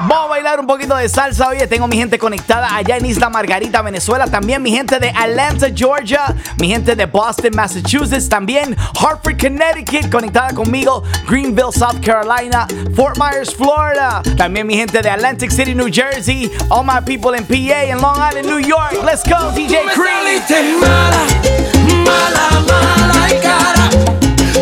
Vamos 0.00 0.26
a 0.26 0.28
bailar 0.28 0.60
un 0.60 0.66
poquito 0.66 0.94
de 0.94 1.08
salsa. 1.08 1.48
Oye, 1.48 1.66
tengo 1.66 1.88
mi 1.88 1.96
gente 1.96 2.18
conectada 2.18 2.76
allá 2.76 2.98
en 2.98 3.06
Isla 3.06 3.30
Margarita, 3.30 3.80
Venezuela. 3.80 4.26
También 4.26 4.62
mi 4.62 4.70
gente 4.70 4.98
de 4.98 5.08
Atlanta, 5.08 5.68
Georgia. 5.74 6.34
Mi 6.60 6.68
gente 6.68 6.94
de 6.94 7.06
Boston, 7.06 7.52
Massachusetts. 7.54 8.28
También 8.28 8.76
Hartford, 9.00 9.40
Connecticut, 9.40 10.10
conectada 10.10 10.52
conmigo. 10.52 11.02
Greenville, 11.26 11.72
South 11.72 12.00
Carolina. 12.04 12.66
Fort 12.94 13.16
Myers, 13.16 13.54
Florida. 13.54 14.22
También 14.36 14.66
mi 14.66 14.76
gente 14.76 15.00
de 15.00 15.08
Atlantic 15.08 15.50
City, 15.50 15.74
New 15.74 15.88
Jersey. 15.90 16.50
All 16.70 16.84
my 16.84 17.00
people 17.00 17.34
in 17.34 17.44
PA 17.44 17.90
and 17.90 18.02
Long 18.02 18.18
Island, 18.18 18.46
New 18.46 18.60
York. 18.60 18.92
Let's 19.02 19.24
go, 19.24 19.50
DJ 19.54 19.82
Cream. 19.94 21.67
Mala, 22.08 22.46
mala, 22.70 23.20
y 23.34 23.38
cara. 23.40 23.86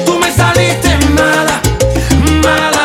Tú 0.04 0.18
me 0.18 0.30
saliste 0.30 0.90
mala, 1.20 1.56
mala, 2.44 2.75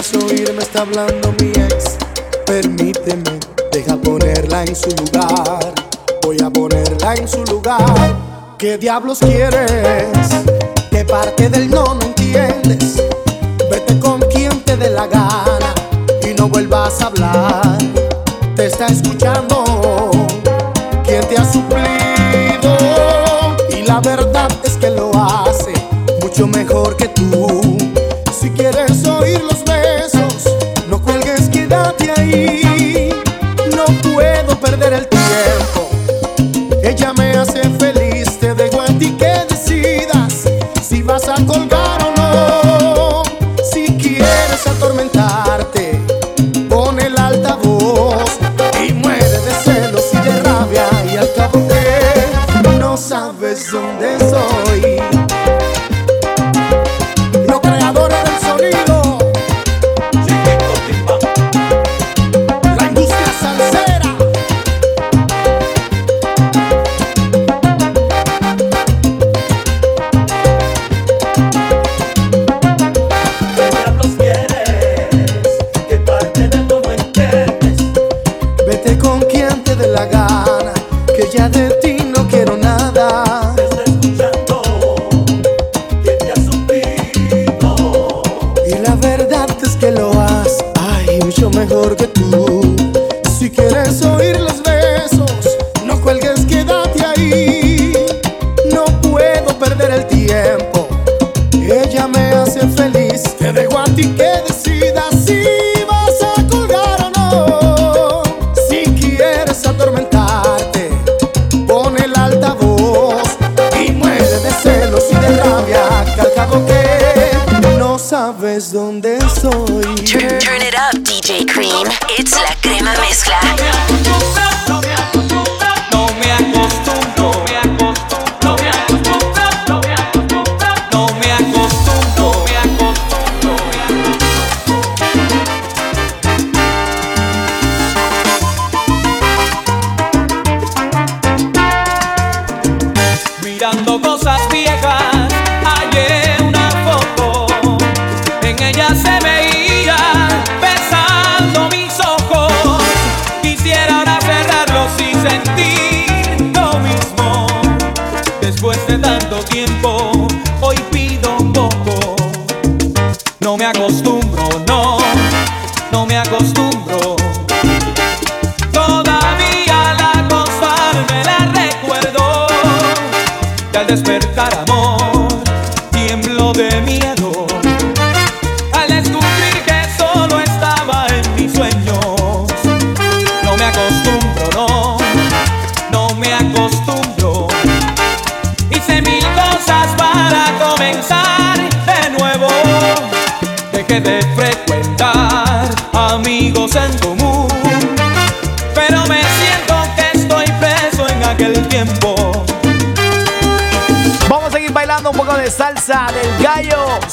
puedas 0.00 0.14
oír, 0.24 0.52
me 0.54 0.62
está 0.62 0.82
hablando 0.82 1.34
mi 1.40 1.48
ex. 1.48 1.96
Permíteme, 2.46 3.38
deja 3.72 3.96
ponerla 3.96 4.64
en 4.64 4.74
su 4.74 4.90
lugar. 4.90 5.74
Voy 6.22 6.38
a 6.42 6.50
ponerla 6.50 7.14
en 7.14 7.28
su 7.28 7.44
lugar. 7.44 8.16
¿Qué 8.58 8.78
diablos 8.78 9.18
quieres? 9.18 10.28
Que 10.90 11.04
parte 11.04 11.48
del 11.48 11.70
no 11.70 11.94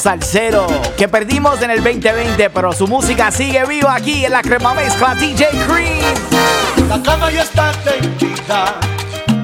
salsero 0.08 0.66
que 0.96 1.06
perdimos 1.06 1.60
en 1.60 1.70
el 1.70 1.84
2020, 1.84 2.48
pero 2.48 2.72
su 2.72 2.86
música 2.86 3.30
sigue 3.30 3.62
viva 3.66 3.94
aquí 3.94 4.24
en 4.24 4.32
la 4.32 4.40
crema 4.40 4.72
mezcla 4.72 5.14
DJ 5.14 5.48
Cream. 5.66 6.88
La 6.88 7.02
cama 7.02 7.30
ya 7.30 7.42
está 7.42 7.72
tranquila, 7.72 8.76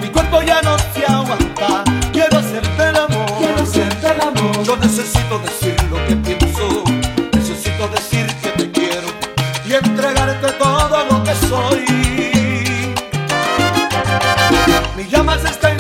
mi 0.00 0.08
cuerpo 0.08 0.40
ya 0.40 0.62
no 0.62 0.74
se 0.78 1.04
aguanta. 1.04 1.84
Quiero 2.14 2.38
hacerte 2.38 2.82
el 2.82 2.96
amor, 2.96 3.26
quiero 3.36 3.62
hacerte 3.62 4.06
el 4.06 4.20
amor. 4.22 4.62
Yo 4.64 4.74
necesito 4.78 5.38
decir 5.40 5.76
lo 5.90 5.96
que 6.06 6.16
pienso, 6.16 6.84
necesito 7.34 7.86
decir 7.88 8.26
que 8.42 8.48
te 8.48 8.70
quiero 8.70 9.08
y 9.66 9.74
entregarte 9.74 10.50
todo 10.52 11.04
lo 11.10 11.24
que 11.24 11.34
soy. 11.46 11.84
Mi 14.96 15.04
llamas 15.10 15.44
están 15.44 15.73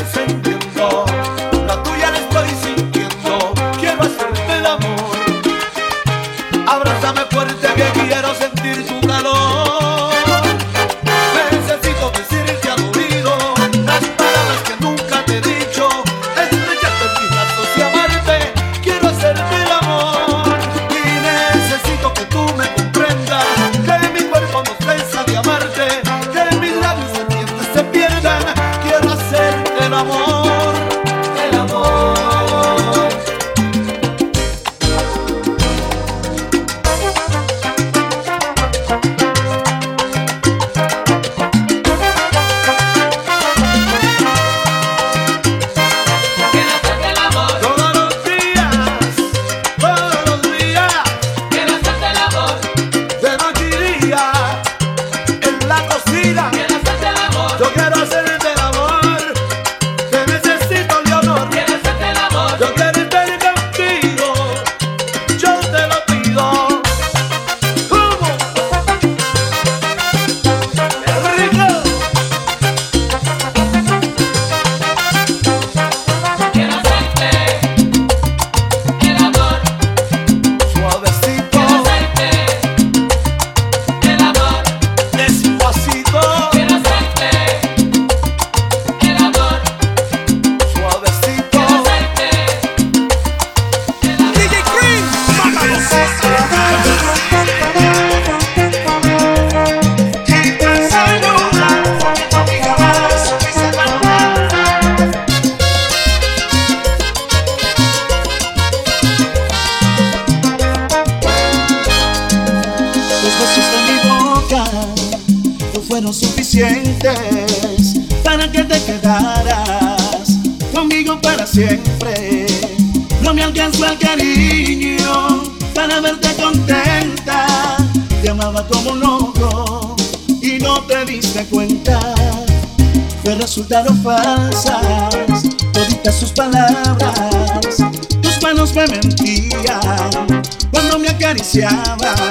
paseaba. 141.54 142.23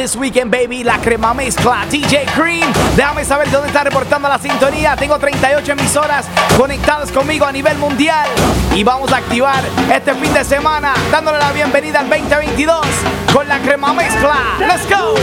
This 0.00 0.16
Weekend, 0.16 0.50
baby. 0.50 0.82
La 0.82 0.98
crema 0.98 1.34
mezcla, 1.34 1.84
DJ 1.90 2.24
Cream. 2.34 2.72
Déjame 2.96 3.22
saber 3.22 3.50
dónde 3.50 3.68
está 3.68 3.84
reportando 3.84 4.30
la 4.30 4.38
sintonía. 4.38 4.96
Tengo 4.96 5.18
38 5.18 5.72
emisoras 5.72 6.24
conectadas 6.56 7.12
conmigo 7.12 7.44
a 7.44 7.52
nivel 7.52 7.76
mundial. 7.76 8.26
Y 8.74 8.82
vamos 8.82 9.12
a 9.12 9.18
activar 9.18 9.62
este 9.92 10.14
fin 10.14 10.32
de 10.32 10.42
semana 10.42 10.94
dándole 11.12 11.36
la 11.36 11.52
bienvenida 11.52 12.00
al 12.00 12.08
2022 12.08 12.80
con 13.34 13.46
la 13.46 13.58
crema 13.58 13.92
mezcla. 13.92 14.56
¡Let's 14.58 14.88
go! 14.88 15.16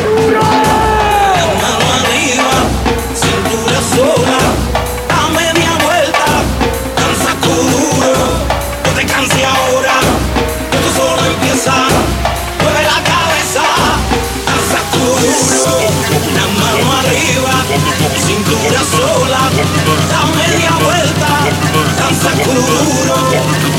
sacudo 22.28 22.61
duro, 22.61 23.15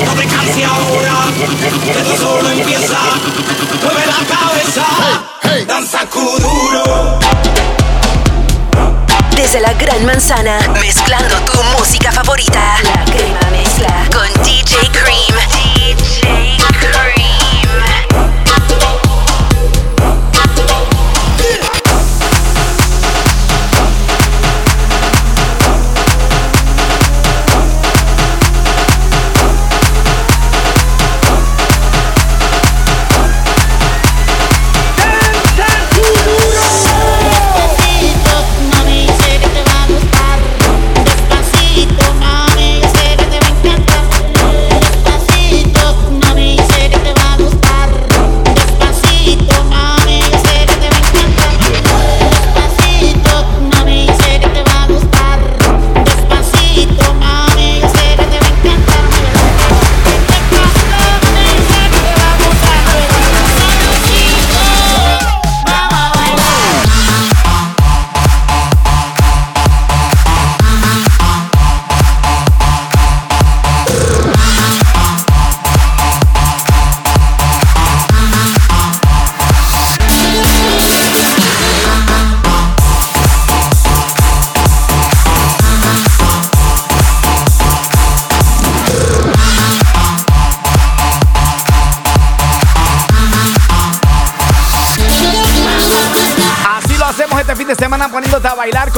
no 0.05 0.13
te 0.15 0.27
canses 0.27 0.65
ahora, 0.65 1.15
que 1.85 1.93
tú 2.03 2.17
solo 2.17 2.51
empieza, 2.51 2.99
mueve 3.83 4.07
la 4.07 4.21
cabeza, 4.37 4.87
danza 5.67 6.01
duro. 6.13 7.19
Desde 9.37 9.61
la 9.61 9.73
Gran 9.75 10.05
Manzana, 10.05 10.59
mezclando 10.81 11.37
tu 11.43 11.63
música 11.79 12.11
favorita, 12.11 12.61
la 12.83 13.05
crema 13.05 13.51
mezcla 13.51 14.09
con 14.13 14.43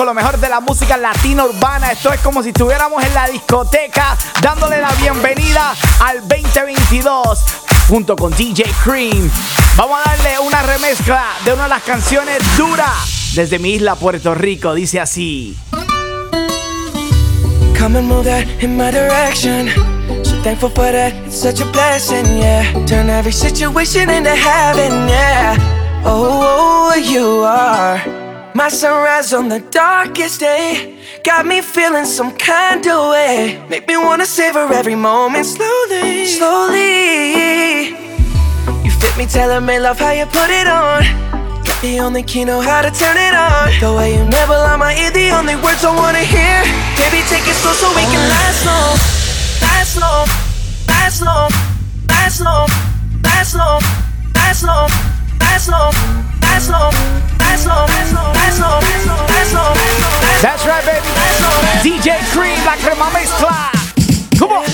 con 0.00 0.06
lo 0.06 0.14
mejor 0.14 0.38
de 0.38 0.48
la 0.48 0.60
música 0.60 0.96
latina 0.96 1.44
urbana. 1.44 1.92
Esto 1.92 2.10
es 2.10 2.20
como 2.20 2.42
si 2.42 2.48
estuviéramos 2.48 3.04
en 3.04 3.12
la 3.12 3.28
discoteca, 3.28 4.16
dándole 4.40 4.80
la 4.80 4.90
bienvenida 4.92 5.74
al 6.02 6.26
2022 6.26 7.44
junto 7.86 8.16
con 8.16 8.34
DJ 8.34 8.64
Cream. 8.82 9.30
Vamos 9.76 10.00
a 10.02 10.08
darle 10.08 10.38
una 10.38 10.62
remezcla 10.62 11.22
de 11.44 11.52
una 11.52 11.64
de 11.64 11.68
las 11.68 11.82
canciones 11.82 12.38
duras 12.56 13.34
desde 13.34 13.58
mi 13.58 13.72
isla 13.72 13.94
Puerto 13.94 14.34
Rico. 14.34 14.72
Dice 14.72 15.00
así. 15.00 15.54
Come 17.78 17.98
and 17.98 18.08
move 18.08 18.24
that 18.24 18.46
in 18.62 18.78
my 18.78 18.90
direction. 18.90 19.68
So 20.24 20.42
thankful 20.42 20.70
for 20.70 20.90
that, 20.92 21.12
it's 21.26 21.36
such 21.36 21.60
a 21.60 21.66
blessing, 21.72 22.38
yeah. 22.38 22.72
Turn 22.86 23.10
every 23.10 23.32
situation 23.32 24.08
into 24.08 24.34
heaven, 24.34 25.10
yeah. 25.10 25.58
Oh, 26.06 26.94
you 26.94 27.44
are 27.44 28.19
My 28.54 28.68
sunrise 28.68 29.32
on 29.32 29.48
the 29.48 29.60
darkest 29.60 30.40
day 30.40 30.98
got 31.24 31.46
me 31.46 31.60
feeling 31.60 32.04
some 32.04 32.36
kind 32.36 32.84
of 32.86 33.10
way. 33.10 33.64
Make 33.68 33.86
me 33.86 33.96
wanna 33.96 34.26
savor 34.26 34.66
every 34.72 34.96
moment 34.96 35.46
slowly, 35.46 36.26
slowly. 36.26 37.90
You 38.84 38.90
fit 38.90 39.16
me, 39.16 39.26
telling 39.26 39.64
me 39.64 39.78
love 39.78 39.98
how 39.98 40.10
you 40.10 40.26
put 40.26 40.50
it 40.50 40.66
on. 40.66 41.04
Got 41.64 41.80
the 41.80 42.00
only 42.00 42.22
key, 42.22 42.44
know 42.44 42.60
how 42.60 42.82
to 42.82 42.90
turn 42.90 43.16
it 43.16 43.34
on. 43.34 43.70
The 43.80 43.94
way 43.96 44.16
you 44.16 44.24
never 44.24 44.54
lie 44.54 44.76
my 44.76 44.94
ear, 44.98 45.10
the 45.12 45.30
only 45.30 45.54
words 45.56 45.84
I 45.84 45.94
wanna 45.94 46.24
hear. 46.24 46.62
Baby, 46.98 47.22
take 47.30 47.46
it 47.46 47.54
slow 47.62 47.72
so 47.72 47.88
we 47.94 48.02
can 48.02 48.24
last 48.28 48.66
long, 48.66 48.96
last 49.62 49.96
long, 50.00 50.26
last 50.88 51.22
long, 51.22 51.50
last 52.08 52.40
long, 52.40 52.68
last 53.22 53.54
long, 53.54 53.80
last 54.34 54.64
long, 54.64 54.88
last 55.38 55.68
long. 55.68 55.90
Last 55.90 55.94
long. 55.94 56.29
That's 60.42 60.64
right, 60.66 60.84
baby. 60.86 61.06
DJ 61.82 62.18
Cream 62.32 62.56
back 62.64 62.78
to 62.80 62.94
my 62.96 63.10
clock. 63.36 63.74
Come 64.38 64.52
on. 64.52 64.64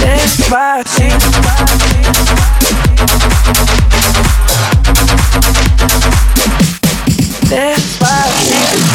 Despacito. 0.00 1.30
Despacito. 7.48 8.89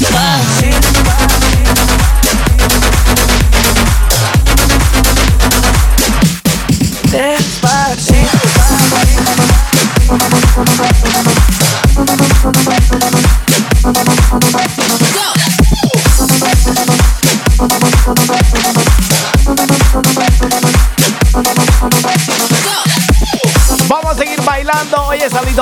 Wow. 0.00 0.51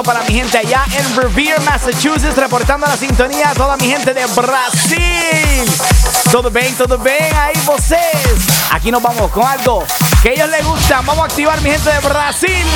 Para 0.05 0.23
mi 0.23 0.33
gente 0.33 0.57
allá 0.57 0.85
en 0.93 1.17
Revere, 1.17 1.61
Massachusetts, 1.61 2.35
reportando 2.37 2.87
la 2.87 2.97
sintonía 2.97 3.51
a 3.51 3.55
toda 3.55 3.77
mi 3.77 3.87
gente 3.87 4.15
de 4.15 4.25
Brasil. 4.27 5.71
Todo 6.33 6.51
bien, 6.51 6.75
todo 6.75 6.97
bien, 6.97 7.37
ahí 7.37 7.55
vocês. 7.67 8.01
Aquí 8.71 8.91
nos 8.91 9.03
vamos 9.03 9.31
con 9.31 9.47
algo 9.47 9.85
que 10.23 10.31
a 10.31 10.33
ellos 10.33 10.49
les 10.49 10.65
gusta. 10.65 11.03
Vamos 11.03 11.19
a 11.19 11.25
activar 11.27 11.61
mi 11.61 11.71
gente 11.71 11.91
de 11.91 12.01
Brasil. 12.01 12.67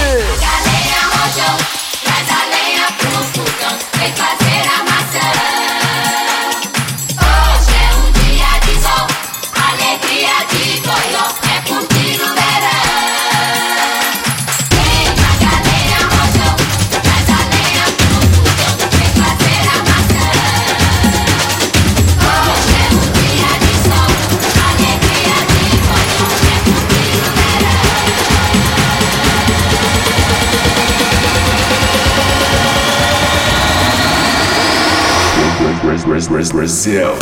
Brazil. 36.28 37.18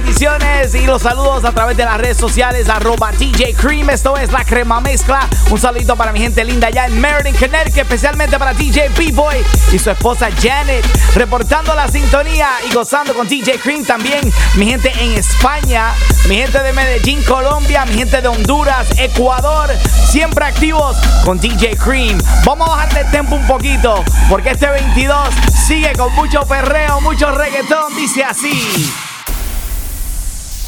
Peticiones 0.00 0.74
y 0.74 0.84
los 0.84 1.00
saludos 1.00 1.42
a 1.46 1.52
través 1.52 1.74
de 1.74 1.84
las 1.86 1.96
redes 1.96 2.18
sociales, 2.18 2.68
arroba 2.68 3.12
DJ 3.12 3.54
Cream. 3.54 3.88
Esto 3.88 4.14
es 4.18 4.30
la 4.30 4.44
crema 4.44 4.78
mezcla. 4.78 5.26
Un 5.50 5.58
saludito 5.58 5.96
para 5.96 6.12
mi 6.12 6.20
gente 6.20 6.44
linda 6.44 6.66
allá 6.66 6.84
en 6.84 7.00
Meriden, 7.00 7.34
Connecticut, 7.34 7.78
especialmente 7.78 8.38
para 8.38 8.52
DJ 8.52 8.90
B-Boy 8.90 9.36
y 9.72 9.78
su 9.78 9.90
esposa 9.90 10.28
Janet, 10.42 10.84
reportando 11.14 11.74
la 11.74 11.88
sintonía 11.88 12.48
y 12.68 12.74
gozando 12.74 13.14
con 13.14 13.26
DJ 13.26 13.58
Cream. 13.58 13.86
También 13.86 14.30
mi 14.56 14.66
gente 14.66 14.92
en 15.00 15.12
España, 15.12 15.94
mi 16.28 16.36
gente 16.36 16.62
de 16.62 16.74
Medellín, 16.74 17.22
Colombia, 17.22 17.86
mi 17.86 17.94
gente 17.94 18.20
de 18.20 18.28
Honduras, 18.28 18.86
Ecuador, 18.98 19.70
siempre 20.10 20.44
activos 20.44 20.98
con 21.24 21.40
DJ 21.40 21.74
Cream. 21.78 22.18
Vamos 22.44 22.68
a 22.68 22.72
bajarle 22.72 23.00
el 23.00 23.10
tempo 23.10 23.36
un 23.36 23.46
poquito, 23.46 24.04
porque 24.28 24.50
este 24.50 24.68
22 24.68 25.28
sigue 25.66 25.92
con 25.94 26.14
mucho 26.14 26.42
perreo, 26.42 27.00
mucho 27.00 27.30
reggaetón. 27.30 27.96
Dice 27.96 28.24
así. 28.24 28.92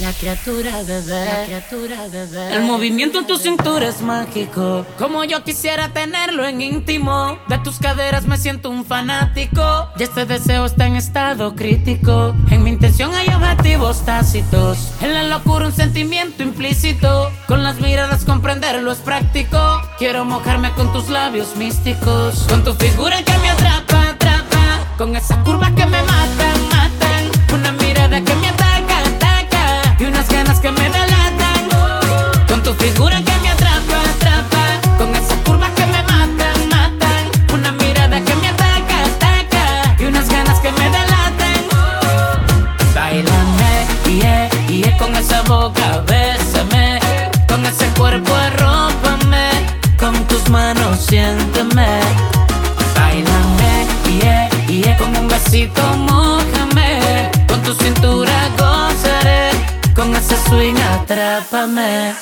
La 0.01 0.13
criatura 0.13 0.81
bebé, 0.85 1.25
la 1.25 1.45
criatura 1.45 1.97
bebé. 2.09 2.55
El 2.55 2.63
movimiento 2.63 3.19
en 3.19 3.27
tu 3.27 3.37
cintura 3.37 3.89
es 3.89 4.01
mágico. 4.01 4.87
Como 4.97 5.25
yo 5.25 5.43
quisiera 5.43 5.89
tenerlo 5.93 6.47
en 6.47 6.61
íntimo. 6.61 7.37
De 7.49 7.59
tus 7.59 7.79
caderas 7.81 8.25
me 8.25 8.39
siento 8.39 8.71
un 8.71 8.85
fanático. 8.85 9.89
Y 9.99 10.05
este 10.05 10.25
deseo 10.25 10.67
está 10.67 10.87
en 10.87 10.95
estado 10.95 11.57
crítico. 11.57 12.33
En 12.49 12.63
mi 12.63 12.71
intención 12.71 13.13
hay 13.13 13.27
objetivos 13.27 14.05
tácitos. 14.05 14.93
En 15.01 15.15
la 15.15 15.25
locura 15.25 15.67
un 15.67 15.73
sentimiento 15.73 16.45
implícito. 16.45 17.33
Con 17.49 17.65
las 17.65 17.81
miradas 17.81 18.25
comprenderlo 18.25 18.93
es 18.93 18.99
práctico. 18.99 19.83
Quiero 19.99 20.25
mojarme 20.25 20.71
con 20.75 20.93
tus 20.93 21.09
labios 21.09 21.57
místicos. 21.57 22.47
Con 22.49 22.63
tu 22.63 22.73
figura 22.75 23.25
que 23.25 23.37
me 23.39 23.51
atrapa, 23.51 24.11
atrapa. 24.11 24.95
Con 24.97 25.17
esas 25.17 25.39
curvas 25.39 25.73
que 25.73 25.87
me 25.87 26.03
matan, 26.03 26.48
ganas 30.49 30.61
que 30.61 30.71
me 30.71 30.89
delatan. 30.89 32.47
Con 32.49 32.63
tu 32.63 32.73
figura 32.75 33.23
que 33.23 33.33
me 33.43 33.51
atrapa, 33.51 34.01
atrapa. 34.17 34.97
Con 34.97 35.15
esas 35.15 35.39
curvas 35.45 35.71
que 35.73 35.85
me 35.85 36.03
matan, 36.03 36.69
matan. 36.71 37.25
Una 37.53 37.73
mirada 37.73 38.19
que 38.25 38.35
me 38.37 38.49
ataca, 38.49 38.97
ataca. 39.11 39.97
Y 39.99 40.05
unas 40.05 40.29
ganas 40.31 40.59
que 40.61 40.73
me 40.73 40.85
delatan. 40.85 41.61
Bailame, 42.95 43.87
yeah, 44.07 44.49
yeah, 44.69 44.97
con 44.97 45.15
esa 45.17 45.43
boca, 45.43 46.03
bésame. 46.07 46.99
Con 47.47 47.67
ese 47.67 47.87
cuerpo, 47.99 48.35
arrópame. 48.35 49.51
Con 49.99 50.15
tus 50.29 50.49
manos, 50.49 50.99
siénteme. 51.09 52.01
Bailame, 52.95 53.87
yeah, 54.19 54.49
yeah, 54.67 54.97
con 54.97 55.15
un 55.15 55.29
besito, 55.29 55.83
mojame. 55.97 56.68
Swing, 60.49 60.77
atrápame. 60.77 62.15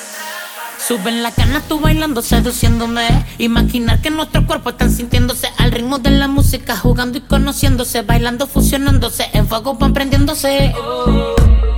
Suben 0.77 1.23
la 1.23 1.31
cana 1.31 1.61
tú 1.67 1.79
bailando, 1.79 2.21
seduciéndome. 2.21 3.07
Imaginar 3.39 3.99
que 4.01 4.09
nuestros 4.09 4.45
cuerpos 4.45 4.73
están 4.73 4.91
sintiéndose 4.91 5.49
al 5.57 5.71
ritmo 5.71 5.99
de 5.99 6.11
la 6.11 6.27
música, 6.27 6.77
jugando 6.77 7.17
y 7.17 7.21
conociéndose, 7.21 8.03
bailando, 8.03 8.47
fusionándose, 8.47 9.29
en 9.33 9.47
fuego 9.47 9.73
van 9.75 9.93
prendiéndose. 9.93 10.73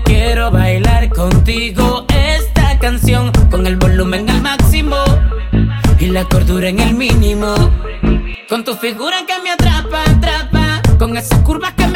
Quiero 0.05 0.51
bailar 0.51 1.09
contigo 1.09 2.05
esta 2.09 2.77
canción 2.79 3.31
con 3.49 3.65
el 3.65 3.77
volumen 3.77 4.29
al 4.29 4.41
máximo 4.41 4.97
y 5.99 6.07
la 6.07 6.25
cordura 6.25 6.69
en 6.69 6.79
el 6.79 6.93
mínimo. 6.93 7.55
Con 8.49 8.63
tu 8.63 8.75
figura 8.75 9.17
que 9.27 9.41
me 9.43 9.51
atrapa, 9.51 10.03
atrapa, 10.03 10.81
con 10.97 11.15
esas 11.15 11.39
curvas 11.39 11.73
que 11.73 11.88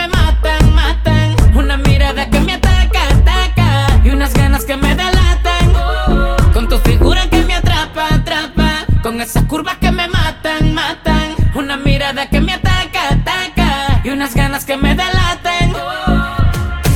unas 14.24 14.36
ganas 14.36 14.64
que 14.64 14.78
me 14.78 14.96
delaten. 14.96 15.74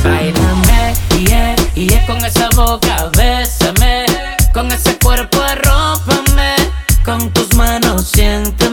Bailame, 0.01 0.93
yeah, 1.28 1.55
yeah, 1.75 2.05
con 2.05 2.23
esa 2.23 2.47
boca, 2.55 3.11
bésame. 3.17 4.05
Con 4.53 4.71
ese 4.71 4.97
cuerpo, 4.97 5.38
arrópame. 5.41 6.55
Con 7.03 7.30
tus 7.32 7.53
manos, 7.55 8.07
siente 8.07 8.66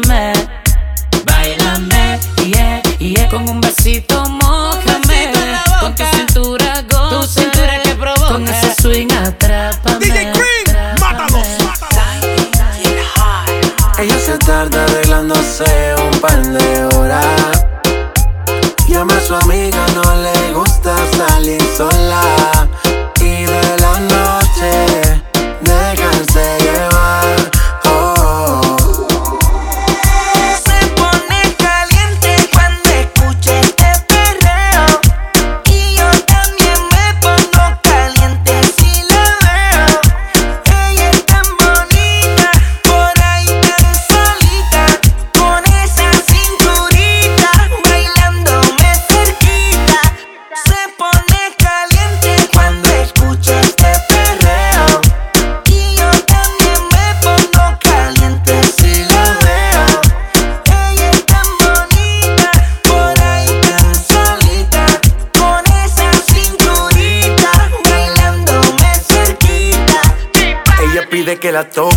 que 71.45 71.53
la 71.53 71.69
toque 71.69 71.94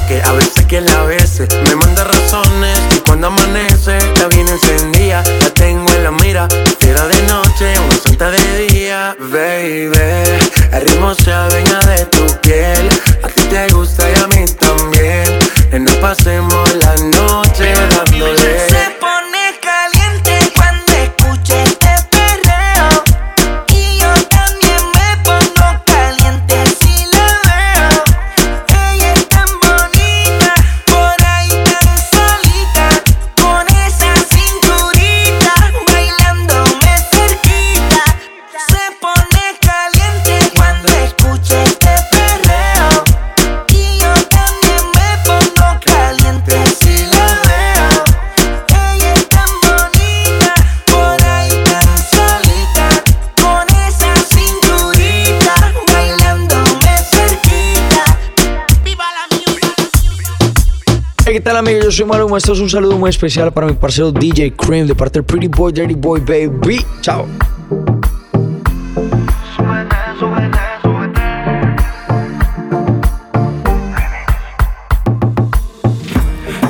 muestro 62.28 62.53
es 62.53 62.59
un 62.59 62.69
saludo 62.69 62.97
muy 62.97 63.09
especial 63.09 63.51
para 63.51 63.67
mi 63.67 63.73
parcero 63.73 64.11
DJ 64.11 64.53
Cream 64.53 64.88
de 64.88 64.95
parte 64.95 65.19
del 65.19 65.25
Pretty 65.25 65.47
Boy, 65.47 65.71
Dirty 65.71 65.93
Boy, 65.93 66.19
baby. 66.19 66.86
Chao. 67.01 67.25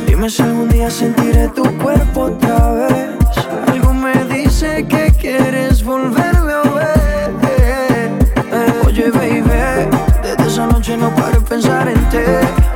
Dime 0.05 0.29
si 0.29 0.41
algún 0.41 0.69
día 0.69 0.89
sentiré 0.89 1.47
tu 1.49 1.63
cuerpo 1.77 2.21
otra 2.21 2.71
vez. 2.71 3.17
Algo 3.67 3.93
me 3.93 4.13
dice 4.25 4.85
que 4.87 5.11
quieres 5.19 5.83
volverme 5.83 6.53
a 6.53 6.61
ver. 6.61 8.11
Oye, 8.85 9.11
baby, 9.11 9.41
desde 10.21 10.47
esa 10.47 10.67
noche 10.67 10.97
no 10.97 11.13
paro 11.15 11.39
de 11.39 11.45
pensar 11.47 11.87
en 11.87 12.09
ti. 12.09 12.66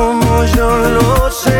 como 0.00 0.44
yo 0.46 0.78
lo 0.78 1.30
sé. 1.30 1.59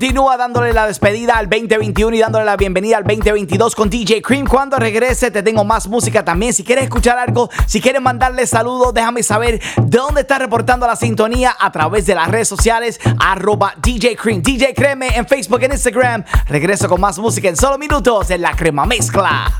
Continúa 0.00 0.38
dándole 0.38 0.72
la 0.72 0.86
despedida 0.86 1.36
al 1.36 1.50
2021 1.50 2.16
y 2.16 2.20
dándole 2.20 2.46
la 2.46 2.56
bienvenida 2.56 2.96
al 2.96 3.04
2022 3.04 3.74
con 3.74 3.90
DJ 3.90 4.22
Cream. 4.22 4.46
Cuando 4.46 4.78
regrese 4.78 5.30
te 5.30 5.42
tengo 5.42 5.62
más 5.62 5.88
música 5.88 6.24
también. 6.24 6.54
Si 6.54 6.64
quieres 6.64 6.84
escuchar 6.84 7.18
algo, 7.18 7.50
si 7.66 7.82
quieres 7.82 8.00
mandarle 8.00 8.46
saludos, 8.46 8.94
déjame 8.94 9.22
saber 9.22 9.60
de 9.76 9.98
dónde 9.98 10.22
estás 10.22 10.38
reportando 10.38 10.86
la 10.86 10.96
sintonía 10.96 11.54
a 11.60 11.70
través 11.70 12.06
de 12.06 12.14
las 12.14 12.28
redes 12.28 12.48
sociales 12.48 12.98
arroba 13.18 13.74
DJ 13.76 14.16
Cream. 14.16 14.40
DJ 14.40 14.72
Creme 14.72 15.18
en 15.18 15.26
Facebook, 15.26 15.64
en 15.64 15.72
Instagram. 15.72 16.24
Regreso 16.46 16.88
con 16.88 16.98
más 16.98 17.18
música 17.18 17.50
en 17.50 17.58
solo 17.58 17.76
minutos 17.76 18.30
en 18.30 18.40
la 18.40 18.56
crema 18.56 18.86
mezcla. 18.86 19.59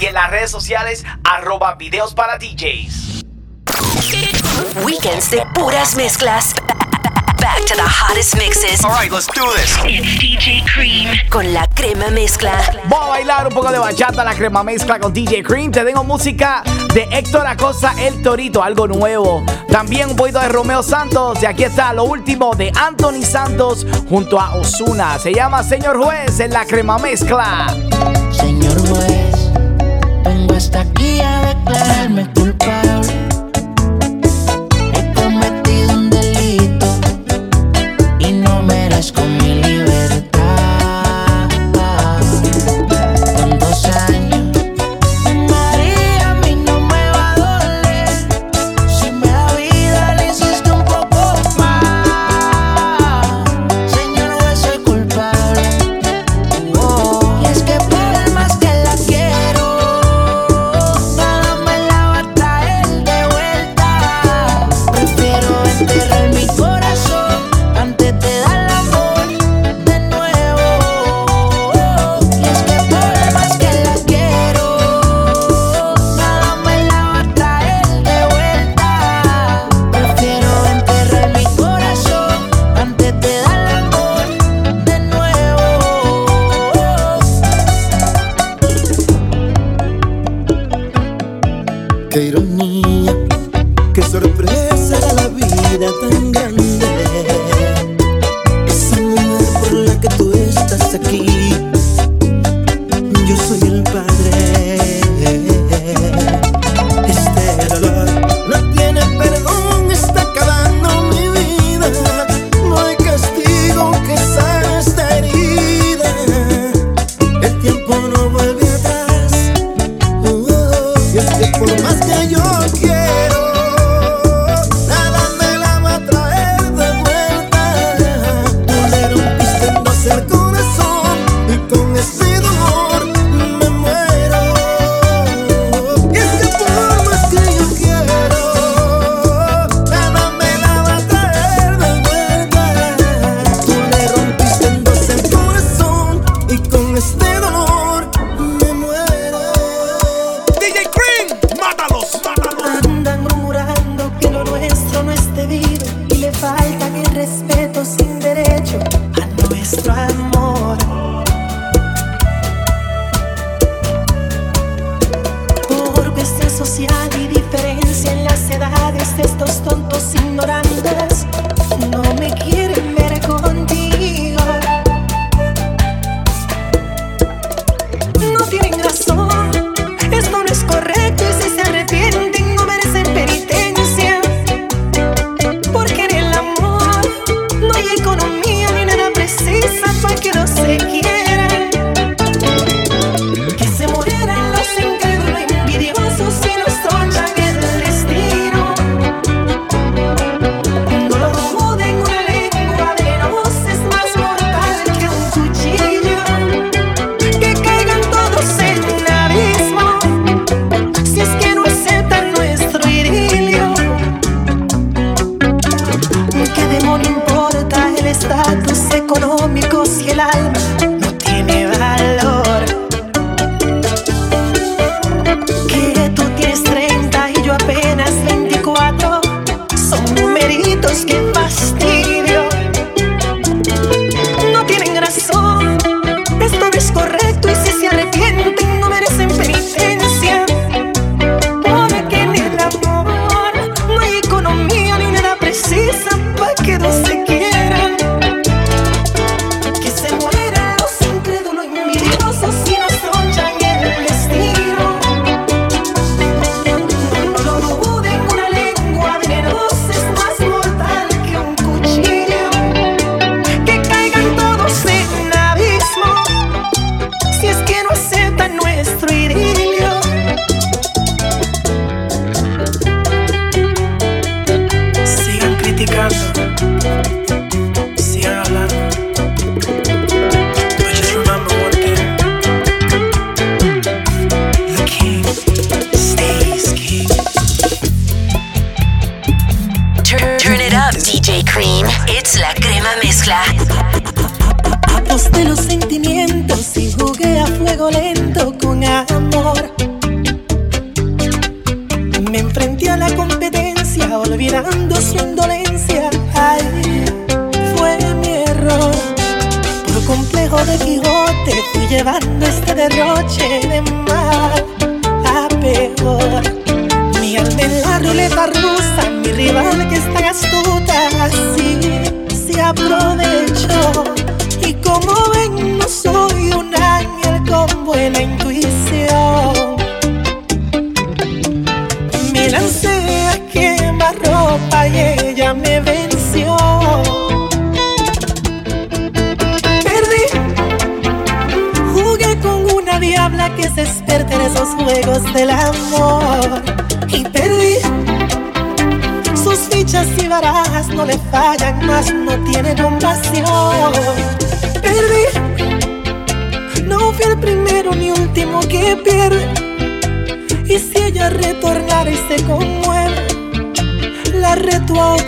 y 0.00 0.06
en 0.06 0.14
las 0.14 0.30
redes 0.30 0.50
sociales 0.50 1.04
arroba 1.24 1.74
videos 1.74 2.14
para 2.14 2.38
DJs. 2.38 3.24
Weekends 4.84 5.30
de 5.30 5.44
puras 5.54 5.96
mezclas. 5.96 6.54
Back 7.40 7.66
to 7.66 7.74
the 7.74 7.82
hottest 7.82 8.36
mixes. 8.36 8.84
Alright, 8.84 9.12
let's 9.12 9.26
do 9.26 9.44
this. 9.54 9.76
It's 9.84 10.18
DJ 10.18 10.64
Cream 10.72 11.08
con 11.28 11.52
la 11.52 11.66
crema 11.66 12.08
mezcla. 12.10 12.52
Vamos 12.88 13.06
a 13.06 13.10
bailar 13.10 13.48
un 13.48 13.54
poco 13.54 13.70
de 13.70 13.78
bachata, 13.78 14.24
la 14.24 14.34
crema 14.34 14.62
mezcla 14.62 14.98
con 14.98 15.12
DJ 15.12 15.42
Cream. 15.42 15.70
Te 15.70 15.84
tengo 15.84 16.04
música 16.04 16.62
de 16.94 17.06
Héctor 17.10 17.46
Acosta, 17.46 17.92
El 17.98 18.22
Torito, 18.22 18.62
algo 18.62 18.86
nuevo. 18.86 19.44
También 19.68 20.10
un 20.10 20.16
poquito 20.16 20.40
de 20.40 20.48
Romeo 20.48 20.82
Santos. 20.82 21.42
Y 21.42 21.46
aquí 21.46 21.64
está 21.64 21.92
lo 21.92 22.04
último 22.04 22.54
de 22.54 22.72
Anthony 22.74 23.22
Santos 23.22 23.86
junto 24.08 24.40
a 24.40 24.54
Osuna. 24.54 25.18
Se 25.18 25.34
llama 25.34 25.62
Señor 25.62 26.02
Juez 26.02 26.40
en 26.40 26.52
la 26.52 26.64
crema 26.64 26.98
mezcla. 26.98 27.66
Juez, 28.88 29.50
vengo 30.24 30.54
hasta 30.54 30.80
aquí 30.82 31.20
a 31.20 31.54
declararme 31.54 32.26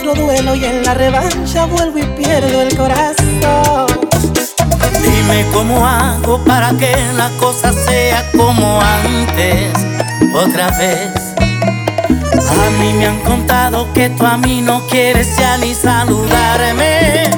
otro 0.09 0.25
duelo 0.25 0.55
y 0.55 0.65
en 0.65 0.85
la 0.85 0.95
revancha 0.95 1.67
vuelvo 1.67 1.99
y 1.99 2.05
pierdo 2.05 2.63
el 2.63 2.77
corazón. 2.77 3.87
Dime 5.03 5.45
cómo 5.53 5.87
hago 5.87 6.43
para 6.45 6.71
que 6.77 6.95
la 7.17 7.29
cosa 7.39 7.73
sea 7.73 8.31
como 8.37 8.81
antes, 8.81 9.73
otra 10.35 10.71
vez. 10.79 11.11
A 11.39 12.71
mí 12.79 12.93
me 12.93 13.07
han 13.07 13.21
contado 13.21 13.93
que 13.95 14.11
tú 14.11 14.25
a 14.25 14.37
mí 14.37 14.61
no 14.61 14.87
quieres 14.87 15.37
ya 15.39 15.57
ni 15.59 15.75
saludarme. 15.75 17.31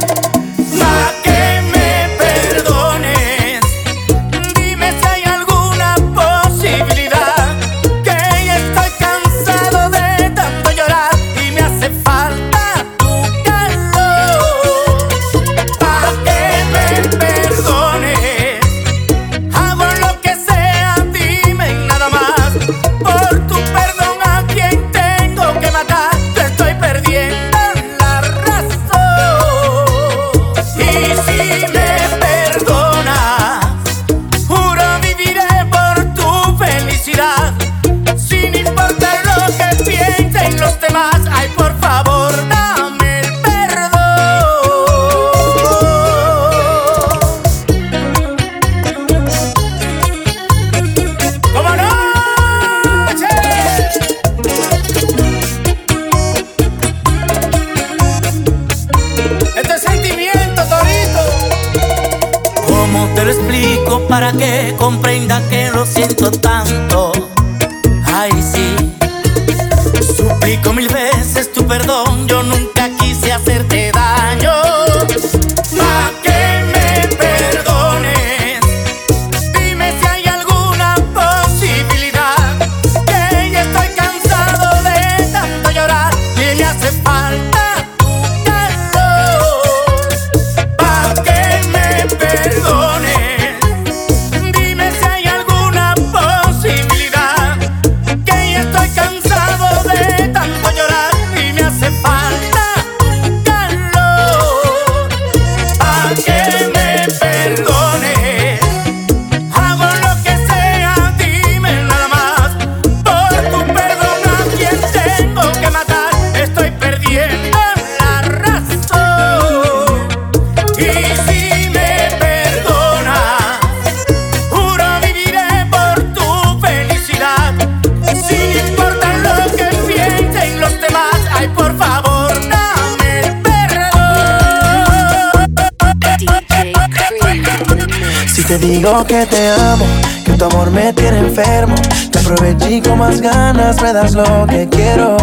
Ganas 143.69 143.83
me 143.83 143.93
das 143.93 144.15
lo 144.15 144.47
que 144.47 144.69
quiero. 144.69 145.17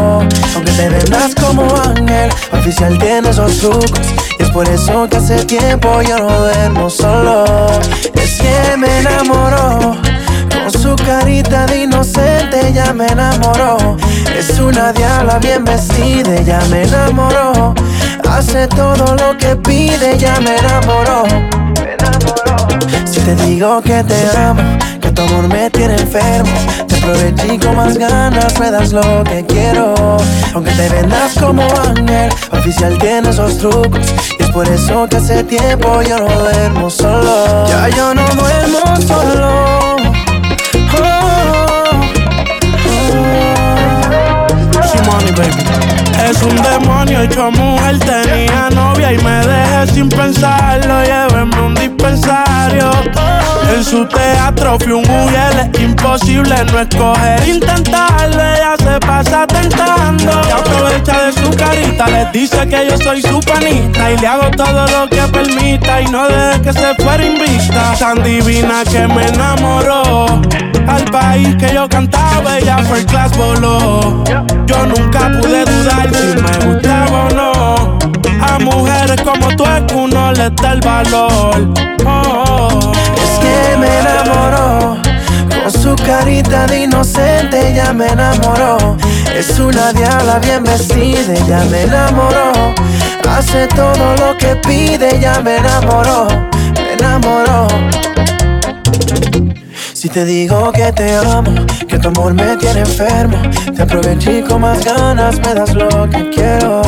Aunque 0.56 0.72
te 0.72 0.90
vendas 0.90 1.34
como 1.36 1.64
ángel, 1.76 2.30
oficial 2.52 2.98
tiene 3.00 3.30
esos 3.30 3.58
trucos. 3.58 3.90
Y 4.40 4.44
es 4.44 4.50
por 4.52 4.68
eso 4.70 5.08
que 5.10 5.18
hace 5.18 5.44
tiempo 5.46 6.02
yo 6.02 6.20
no 6.20 6.30
duermo 6.30 6.90
solo. 6.90 7.46
Es 8.14 8.40
que 8.40 8.78
me 8.78 9.00
enamoró. 9.00 9.96
Con 10.52 10.72
su 10.72 10.96
carita 10.96 11.66
de 11.66 11.84
inocente 11.84 12.72
ya 12.74 12.94
me 12.94 13.08
enamoró. 13.08 13.98
Es 14.38 14.60
una 14.60 14.94
diabla 14.94 15.40
bien 15.40 15.64
vestida, 15.66 16.42
ya 16.42 16.60
me 16.70 16.84
enamoró. 16.84 17.74
Hace 18.30 18.68
todo 18.68 19.16
lo 19.16 19.38
que 19.38 19.56
pide, 19.56 20.18
ya 20.18 20.40
me 20.42 20.58
enamoró. 20.58 21.24
Si 23.06 23.22
te 23.22 23.36
digo 23.46 23.82
que 23.82 24.04
te 24.04 24.38
amo, 24.38 24.62
que 25.02 25.10
tu 25.12 25.22
amor 25.22 25.48
me 25.48 25.70
tiene 25.70 25.96
enfermo, 25.96 26.52
te 27.06 27.12
aproveché 27.12 27.54
y 27.54 27.60
con 27.60 27.76
más 27.76 27.98
ganas 27.98 28.60
me 28.60 28.72
lo 28.72 29.24
que 29.24 29.46
quiero. 29.48 30.18
Aunque 30.54 30.72
te 30.72 30.90
vendas 30.90 31.34
como 31.40 31.64
ángel, 31.64 32.30
oficial 32.52 32.98
tiene 33.00 33.30
esos 33.30 33.58
trucos. 33.58 34.14
Y 34.40 34.44
es 34.44 34.50
por 34.50 34.68
eso 34.68 35.08
que 35.08 35.18
hace 35.18 35.44
tiempo 35.44 36.02
yo 36.02 36.20
no 36.20 36.40
duermo 36.40 36.90
solo. 36.90 37.68
Ya 37.68 37.90
yo 37.90 38.14
no 38.14 38.26
duermo 38.36 39.02
solo. 39.02 39.96
Money, 45.06 45.32
baby. 45.34 45.75
Es 46.28 46.42
un 46.42 46.56
demonio 46.56 47.22
hecho 47.22 47.52
mujer, 47.52 48.00
tenía 48.00 48.70
novia 48.72 49.14
y 49.14 49.18
me 49.20 49.46
dejé 49.46 49.94
sin 49.94 50.10
pensarlo. 50.10 51.04
Llévenme 51.04 51.62
un 51.62 51.76
dispensario. 51.76 52.90
En 53.72 53.84
su 53.84 54.06
teatro 54.08 54.80
fui 54.80 54.94
un 54.94 55.04
mujer, 55.04 55.70
es 55.74 55.82
imposible 55.82 56.56
no 56.72 56.80
escoger, 56.80 57.48
intentarlo. 57.48 58.42
Ella 58.42 58.76
se 58.78 59.00
pasa 59.06 59.46
tentando 59.46 60.32
y 60.48 60.52
aprovecha 60.52 61.26
de 61.26 61.34
su 61.34 61.50
carita, 61.52 62.08
le 62.08 62.26
Dice 62.32 62.68
que 62.68 62.88
yo 62.90 62.98
soy 62.98 63.22
su 63.22 63.40
panita 63.40 64.12
y 64.12 64.18
le 64.18 64.28
hago 64.28 64.50
todo 64.52 64.86
lo 64.88 65.08
que 65.08 65.22
permita 65.32 66.02
y 66.02 66.06
no 66.08 66.28
deje 66.28 66.62
que 66.62 66.74
se 66.74 66.96
fuera 66.96 67.24
invista. 67.24 67.94
Tan 68.00 68.24
divina 68.24 68.84
que 68.84 69.08
me 69.08 69.28
enamoró. 69.28 70.26
Al 70.88 71.06
país 71.06 71.56
que 71.56 71.74
yo 71.74 71.88
cantaba, 71.88 72.58
ella 72.58 72.78
fue 72.80 73.06
class 73.06 73.36
voló. 73.38 74.24
Yo 74.66 74.86
nunca 74.86 75.32
pude 75.42 75.66
dudar 75.66 76.12
si 76.16 76.42
me 76.42 76.66
gustaba 76.66 77.26
o 77.26 77.30
no. 77.30 78.00
A 78.42 78.60
mujeres 78.60 79.22
como 79.22 79.48
tú 79.56 79.64
es 79.66 79.82
que 79.88 79.96
uno 79.96 80.32
le 80.32 80.50
da 80.50 80.72
el 80.74 80.82
valor. 80.82 81.74
Oh. 82.06 82.92
Es 83.16 83.40
que 83.40 83.78
me 83.78 84.00
enamoró. 84.00 84.98
Con 85.62 85.72
su 85.72 85.96
carita 85.96 86.66
de 86.68 86.84
inocente 86.84 87.72
ella 87.72 87.94
me 87.94 88.08
enamoró. 88.08 88.98
Es 89.36 89.60
una 89.60 89.92
diabla 89.92 90.40
bien 90.40 90.64
vestida, 90.64 91.34
ella 91.34 91.66
me 91.70 91.84
enamoró. 91.84 92.74
Hace 93.30 93.68
todo 93.68 94.16
lo 94.18 94.38
que 94.38 94.56
pide, 94.56 95.18
ella 95.18 95.42
me 95.44 95.58
enamoró, 95.58 96.28
me 96.76 96.94
enamoró. 96.94 97.68
Si 100.06 100.10
te 100.10 100.24
digo 100.24 100.72
que 100.72 100.92
te 100.92 101.16
amo, 101.16 101.52
que 101.88 101.98
tu 101.98 102.10
amor 102.10 102.32
me 102.36 102.56
tiene 102.58 102.82
enfermo, 102.82 103.42
te 103.76 103.82
aproveché 103.82 104.44
con 104.44 104.62
más 104.62 104.86
ganas, 104.86 105.40
me 105.40 105.56
das 105.56 105.74
lo 105.74 106.08
que 106.08 106.30
quiero. 106.30 106.84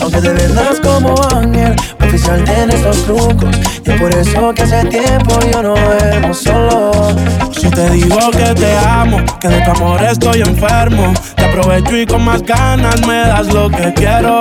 Aunque 0.00 0.18
te 0.22 0.30
vendas 0.30 0.80
como 0.80 1.14
ángel, 1.34 1.76
oficial 2.02 2.42
tienes 2.42 2.80
los 2.80 3.04
trucos, 3.04 3.54
y 3.84 3.90
es 3.90 4.00
por 4.00 4.14
eso 4.14 4.54
que 4.54 4.62
hace 4.62 4.82
tiempo 4.86 5.38
yo 5.52 5.62
no 5.62 5.74
duermo 5.74 6.32
solo. 6.32 7.14
Si 7.52 7.68
te 7.68 7.90
digo 7.90 8.30
que 8.30 8.54
te 8.54 8.78
amo, 8.78 9.18
que 9.40 9.48
de 9.48 9.60
tu 9.60 9.70
amor 9.70 10.02
estoy 10.02 10.40
enfermo, 10.40 11.12
te 11.36 11.44
aprovecho 11.44 11.98
y 11.98 12.06
con 12.06 12.24
más 12.24 12.40
ganas 12.40 13.06
me 13.06 13.28
das 13.28 13.46
lo 13.52 13.68
que 13.68 13.92
quiero. 13.92 14.40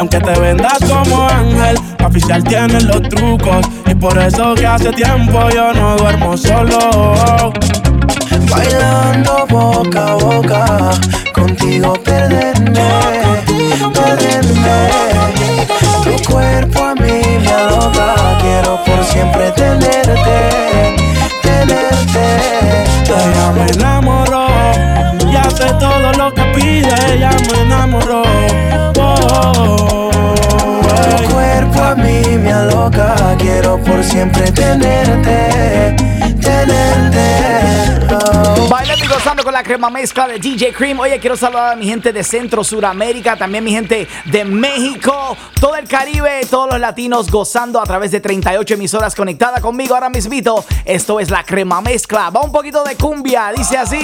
Aunque 0.00 0.18
te 0.18 0.40
vendas 0.40 0.78
como 0.80 1.28
ángel, 1.28 1.78
oficial 2.04 2.42
tienes 2.42 2.82
los 2.82 3.02
trucos, 3.02 3.64
y 3.86 3.94
por 3.94 4.18
eso 4.18 4.56
que 4.56 4.66
hace 4.66 4.90
tiempo 4.90 5.48
yo 5.50 5.72
no 5.72 5.96
duermo 5.96 6.36
solo. 6.36 7.51
Bailando 8.50 9.46
boca 9.48 10.06
a 10.06 10.14
boca, 10.14 10.90
contigo 11.34 11.94
perderme, 12.04 12.90
perderme. 13.94 14.90
Tu 16.04 16.30
cuerpo 16.30 16.84
a 16.84 16.94
mí 16.94 17.20
me 17.44 17.52
aloca, 17.52 18.14
quiero 18.40 18.82
por 18.84 19.04
siempre 19.04 19.50
tenerte, 19.52 20.94
tenerte. 21.42 22.26
Ella 23.08 23.52
me 23.52 23.66
enamoró 23.72 24.46
y 25.30 25.36
hace 25.36 25.72
todo 25.74 26.12
lo 26.18 26.32
que 26.34 26.42
pide. 26.54 26.94
Ella 27.14 27.30
me 27.50 27.62
enamoró. 27.62 28.22
Oh, 28.98 30.10
Tu 30.94 31.32
cuerpo 31.32 31.82
a 31.82 31.94
mí 31.94 32.22
me 32.38 32.52
aloca, 32.52 33.14
quiero 33.38 33.78
por 33.82 34.02
siempre 34.04 34.50
tenerte, 34.52 35.96
tenerte. 36.40 37.42
Oh. 38.14 38.68
Bailando 38.68 39.04
y 39.04 39.08
gozando 39.08 39.42
con 39.42 39.52
la 39.52 39.62
crema 39.62 39.88
mezcla 39.88 40.28
de 40.28 40.38
DJ 40.38 40.72
Cream. 40.72 41.00
Oye, 41.00 41.18
quiero 41.18 41.36
saludar 41.36 41.72
a 41.72 41.76
mi 41.76 41.86
gente 41.86 42.12
de 42.12 42.22
Centro, 42.22 42.62
Suramérica, 42.62 43.36
también 43.36 43.64
mi 43.64 43.72
gente 43.72 44.06
de 44.26 44.44
México, 44.44 45.36
todo 45.60 45.76
el 45.76 45.88
Caribe, 45.88 46.42
todos 46.50 46.70
los 46.70 46.80
latinos 46.80 47.30
gozando 47.30 47.80
a 47.80 47.84
través 47.84 48.10
de 48.10 48.20
38 48.20 48.74
emisoras 48.74 49.14
conectadas 49.14 49.60
conmigo 49.60 49.94
ahora 49.94 50.10
mismito. 50.10 50.64
Esto 50.84 51.20
es 51.20 51.30
la 51.30 51.44
crema 51.44 51.80
mezcla. 51.80 52.30
Va 52.30 52.42
un 52.42 52.52
poquito 52.52 52.84
de 52.84 52.96
cumbia, 52.96 53.52
dice 53.56 53.78
así. 53.78 54.00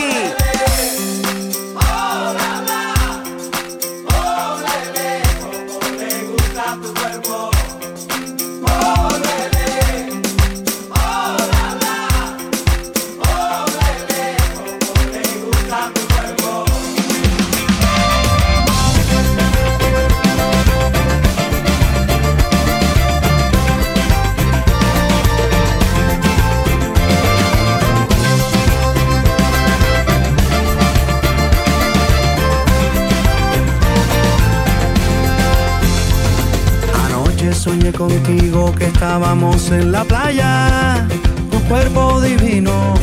Contigo 37.93 38.75
que 38.75 38.87
estábamos 38.87 39.71
en 39.71 39.93
la 39.93 40.05
playa, 40.05 41.07
tu 41.51 41.61
cuerpo 41.69 42.21
divino 42.21 42.95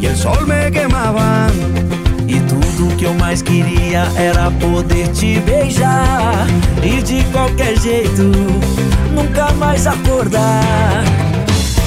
e 0.00 0.08
o 0.08 0.16
sol 0.16 0.46
me 0.46 0.70
quemava. 0.70 1.46
E 2.26 2.40
tudo 2.40 2.96
que 2.96 3.04
eu 3.04 3.14
mais 3.14 3.42
queria 3.42 4.10
era 4.16 4.50
poder 4.50 5.08
te 5.08 5.38
beijar. 5.40 6.46
E 6.82 7.02
de 7.02 7.22
qualquer 7.32 7.78
jeito, 7.78 8.24
nunca 9.14 9.52
mais 9.52 9.86
acordar. 9.86 11.04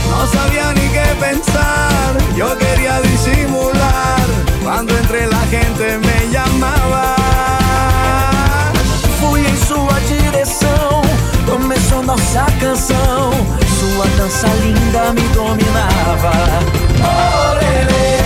No 0.09 0.27
sabía 0.27 0.71
ni 0.73 0.87
qué 0.89 1.07
pensar, 1.19 2.15
yo 2.37 2.57
quería 2.57 3.01
disimular 3.01 4.25
cuando 4.63 4.97
entre 4.97 5.27
la 5.27 5.41
gente 5.47 5.97
me 5.97 6.31
llamaba. 6.31 7.14
Nossa 12.15 12.45
canção. 12.61 13.31
Sua 13.77 14.07
dança 14.17 14.47
linda 14.47 15.11
me 15.13 15.27
dominava. 15.33 16.31
Oh, 17.03 18.24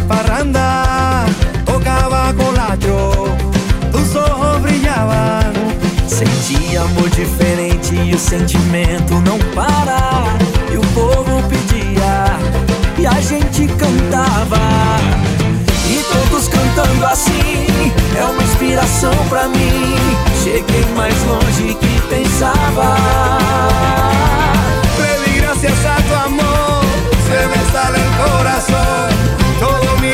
de 0.00 0.06
parranda, 0.06 1.24
tocaba 1.64 2.32
colacho, 2.34 3.36
tus 3.92 4.14
ojos 4.14 4.62
brillaban. 4.62 5.52
Senti 6.06 6.76
amor 6.76 7.08
diferente 7.10 7.94
e 7.94 8.14
o 8.14 8.18
sentimento 8.18 9.14
não 9.26 9.38
para. 9.54 10.24
E 10.72 10.76
o 10.76 10.80
povo 10.94 11.42
pedia 11.48 12.26
e 12.98 13.06
a 13.06 13.20
gente 13.20 13.66
cantava. 13.74 14.58
E 15.88 16.02
todos 16.12 16.48
cantando 16.48 17.06
assim 17.06 17.92
é 18.18 18.24
uma 18.24 18.42
inspiração 18.42 19.14
pra 19.28 19.48
mim. 19.48 19.96
Cheguei 20.42 20.84
mais 20.96 21.14
longe 21.24 21.74
que 21.74 22.00
pensava. 22.08 22.96
Di 25.24 25.38
gracias 25.38 25.84
a 25.84 25.96
tu 25.96 26.14
amor, 26.26 26.82
se 27.24 27.38
me 27.50 27.60
sale 27.72 27.98
el 27.98 28.10
corazón, 28.22 29.29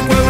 todo 0.02 0.25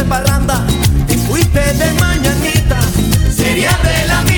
de 0.00 0.08
parranda 0.08 0.64
y 1.08 1.14
fuiste 1.26 1.60
de 1.60 1.92
mañanita, 1.94 2.78
sería 3.34 3.70
de 3.82 4.08
la 4.08 4.29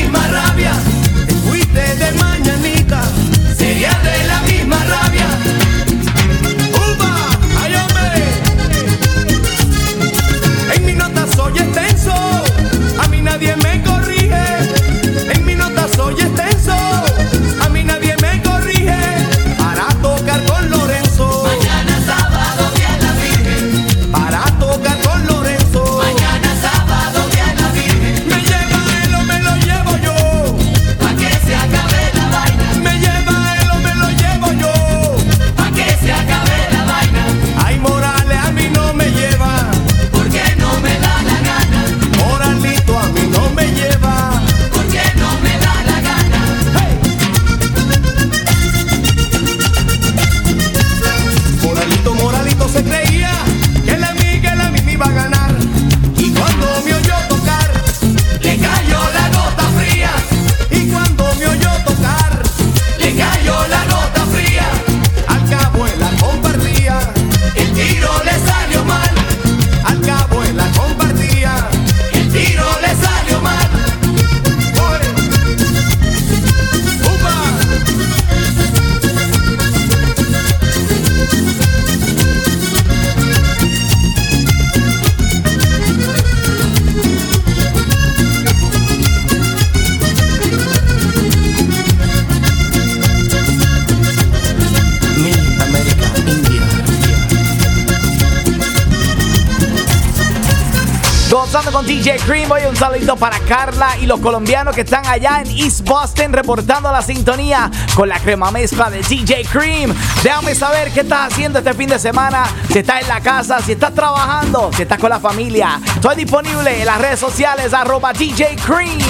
los 104.13 104.21
colombianos 104.21 104.75
que 104.75 104.83
están 104.83 105.07
allá 105.07 105.41
en 105.41 105.51
East 105.51 105.89
Boston 105.89 106.35
reportando 106.35 106.93
la 106.93 107.01
sintonía 107.01 107.71
con 107.95 108.11
la 108.11 108.19
crema 108.21 108.51
mezcla 108.51 108.91
de 108.91 109.01
DJ 109.01 109.47
Cream. 109.51 109.95
Déjame 110.23 110.55
saber 110.55 110.93
qué 110.93 111.01
estás 111.01 111.33
haciendo 111.33 111.61
este 111.61 111.73
fin 111.73 111.89
de 111.89 111.99
semana, 111.99 112.45
si 112.71 112.81
estás 112.81 113.01
en 113.01 113.09
la 113.09 113.23
casa, 113.23 113.63
si 113.63 113.73
estás 113.73 113.95
trabajando, 113.95 114.71
si 114.77 114.83
estás 114.83 114.99
con 114.99 115.09
la 115.09 115.19
familia. 115.19 115.81
Estoy 115.95 116.17
disponible 116.17 116.79
en 116.79 116.85
las 116.85 117.01
redes 117.01 117.21
sociales 117.21 117.73
arroba 117.73 118.13
DJ 118.13 118.55
Cream. 118.67 119.01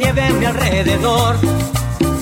nieve 0.00 0.22
a 0.24 0.32
mi 0.32 0.46
alrededor. 0.46 1.36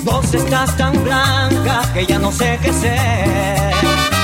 Vos 0.03 0.35
estás 0.35 0.77
tan 0.77 0.93
blanca 1.05 1.83
que 1.95 2.07
ya 2.07 2.19
no 2.19 2.33
sé 2.33 2.59
qué 2.61 2.73
ser. 2.73 4.18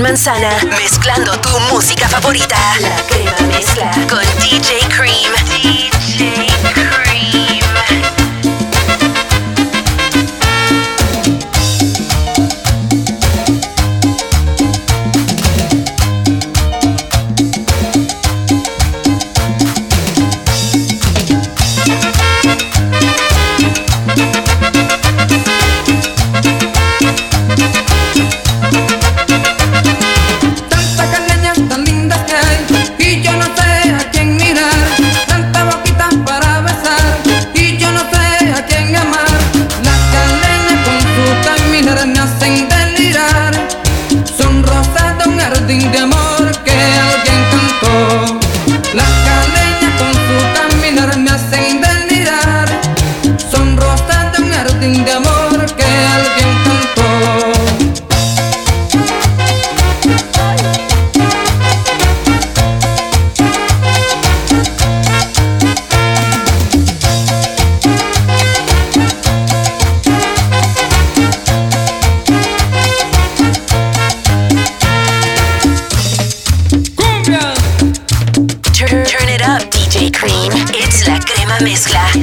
Manzana, 0.00 0.50
mezclando 0.78 1.32
tu 1.40 1.60
música 1.72 2.08
favorita. 2.08 2.56
La 2.80 2.96
crema 3.06 3.34
mezcla 3.46 3.90
con 4.08 4.22
DJ 4.40 4.78
Cream. 4.88 5.49
Mezcla. 81.62 82.19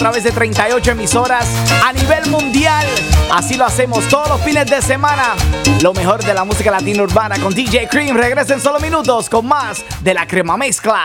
Través 0.00 0.24
de 0.24 0.32
38 0.32 0.92
emisoras 0.92 1.46
a 1.84 1.92
nivel 1.92 2.26
mundial. 2.30 2.86
Así 3.30 3.56
lo 3.56 3.66
hacemos 3.66 4.08
todos 4.08 4.30
los 4.30 4.40
fines 4.40 4.64
de 4.64 4.80
semana. 4.80 5.34
Lo 5.82 5.92
mejor 5.92 6.24
de 6.24 6.32
la 6.32 6.42
música 6.42 6.70
latina 6.70 7.02
urbana 7.02 7.38
con 7.38 7.54
DJ 7.54 7.86
Cream. 7.86 8.16
Regresa 8.16 8.54
en 8.54 8.62
solo 8.62 8.80
minutos 8.80 9.28
con 9.28 9.46
más 9.46 9.84
de 10.02 10.14
la 10.14 10.26
crema 10.26 10.56
mezcla. 10.56 11.04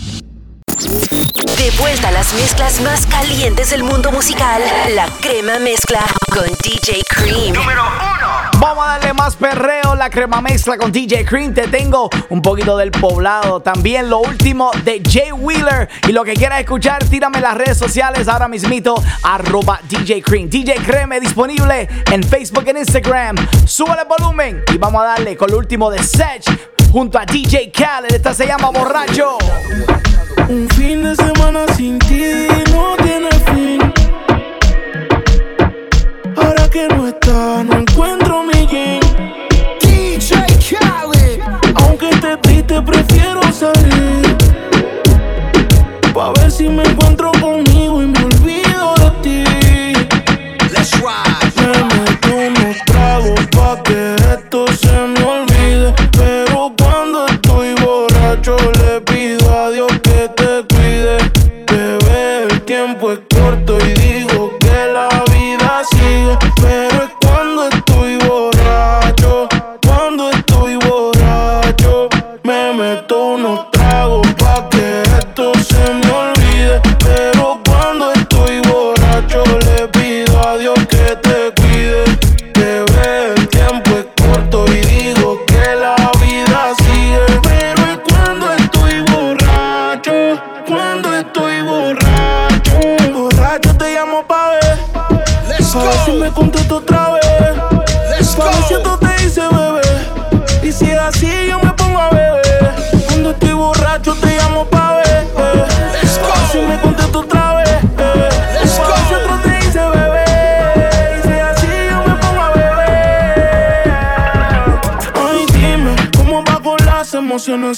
De 1.61 1.69
vuelta 1.79 2.07
a 2.07 2.11
las 2.11 2.33
mezclas 2.33 2.81
más 2.81 3.05
calientes 3.05 3.69
del 3.69 3.83
mundo 3.83 4.11
musical. 4.11 4.63
La 4.95 5.05
crema 5.21 5.59
mezcla 5.59 6.03
con 6.33 6.47
DJ 6.63 7.03
Cream. 7.07 7.53
Número 7.53 7.83
Vamos 8.59 8.83
a 8.83 8.97
darle 8.97 9.13
más 9.13 9.35
perreo, 9.35 9.93
la 9.93 10.09
crema 10.09 10.41
mezcla 10.41 10.75
con 10.75 10.91
DJ 10.91 11.23
Cream. 11.23 11.53
Te 11.53 11.67
tengo 11.67 12.09
un 12.29 12.41
poquito 12.41 12.75
del 12.77 12.89
poblado. 12.89 13.59
También 13.59 14.09
lo 14.09 14.21
último 14.21 14.71
de 14.83 15.03
Jay 15.07 15.31
Wheeler. 15.31 15.87
Y 16.07 16.13
lo 16.13 16.23
que 16.23 16.33
quieras 16.33 16.61
escuchar, 16.61 17.03
tírame 17.03 17.37
en 17.37 17.43
las 17.43 17.55
redes 17.55 17.77
sociales 17.77 18.27
ahora 18.27 18.47
mismito. 18.47 18.95
Arroba 19.21 19.79
DJ 19.87 20.23
Cream. 20.23 20.49
DJ 20.49 20.77
Cream 20.83 21.13
es 21.13 21.21
disponible 21.21 21.87
en 22.11 22.23
Facebook 22.23 22.63
e 22.69 22.79
Instagram. 22.79 23.35
Súbele 23.67 24.01
el 24.01 24.07
volumen 24.07 24.63
y 24.73 24.79
vamos 24.79 25.03
a 25.03 25.05
darle 25.05 25.37
con 25.37 25.51
lo 25.51 25.59
último 25.59 25.91
de 25.91 26.01
Sech 26.01 26.43
junto 26.91 27.19
a 27.19 27.25
DJ 27.27 27.71
Khaled. 27.71 28.15
Esta 28.15 28.33
se 28.33 28.47
llama 28.47 28.71
Borracho. 28.71 29.37
Un 30.51 30.67
fin 30.71 31.01
de 31.01 31.15
semana 31.15 31.65
sin 31.77 31.97
ti 31.99 32.23
no 32.73 32.97
tiene 32.97 33.29
fin. 33.51 33.79
Ahora 36.35 36.69
que 36.69 36.89
no 36.89 37.07
está, 37.07 37.63
no 37.63 37.73
encuentro 37.77 38.43
mi 38.43 38.67
jean. 38.67 38.90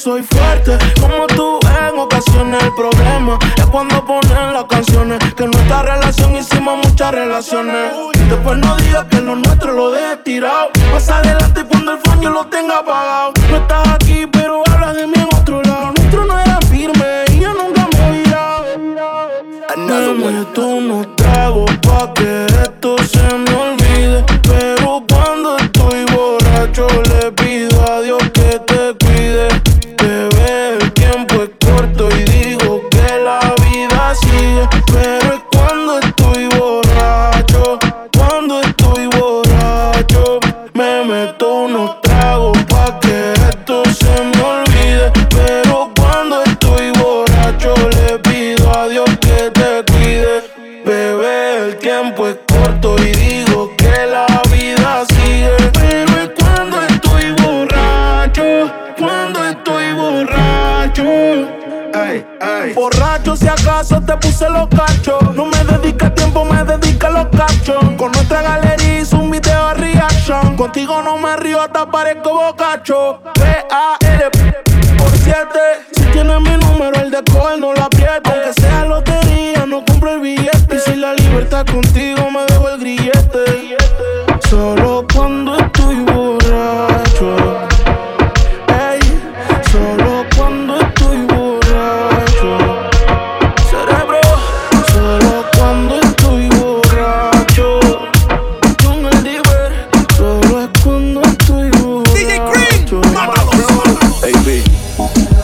sou 0.04 0.20
e 0.20 0.24
foi. 0.24 0.43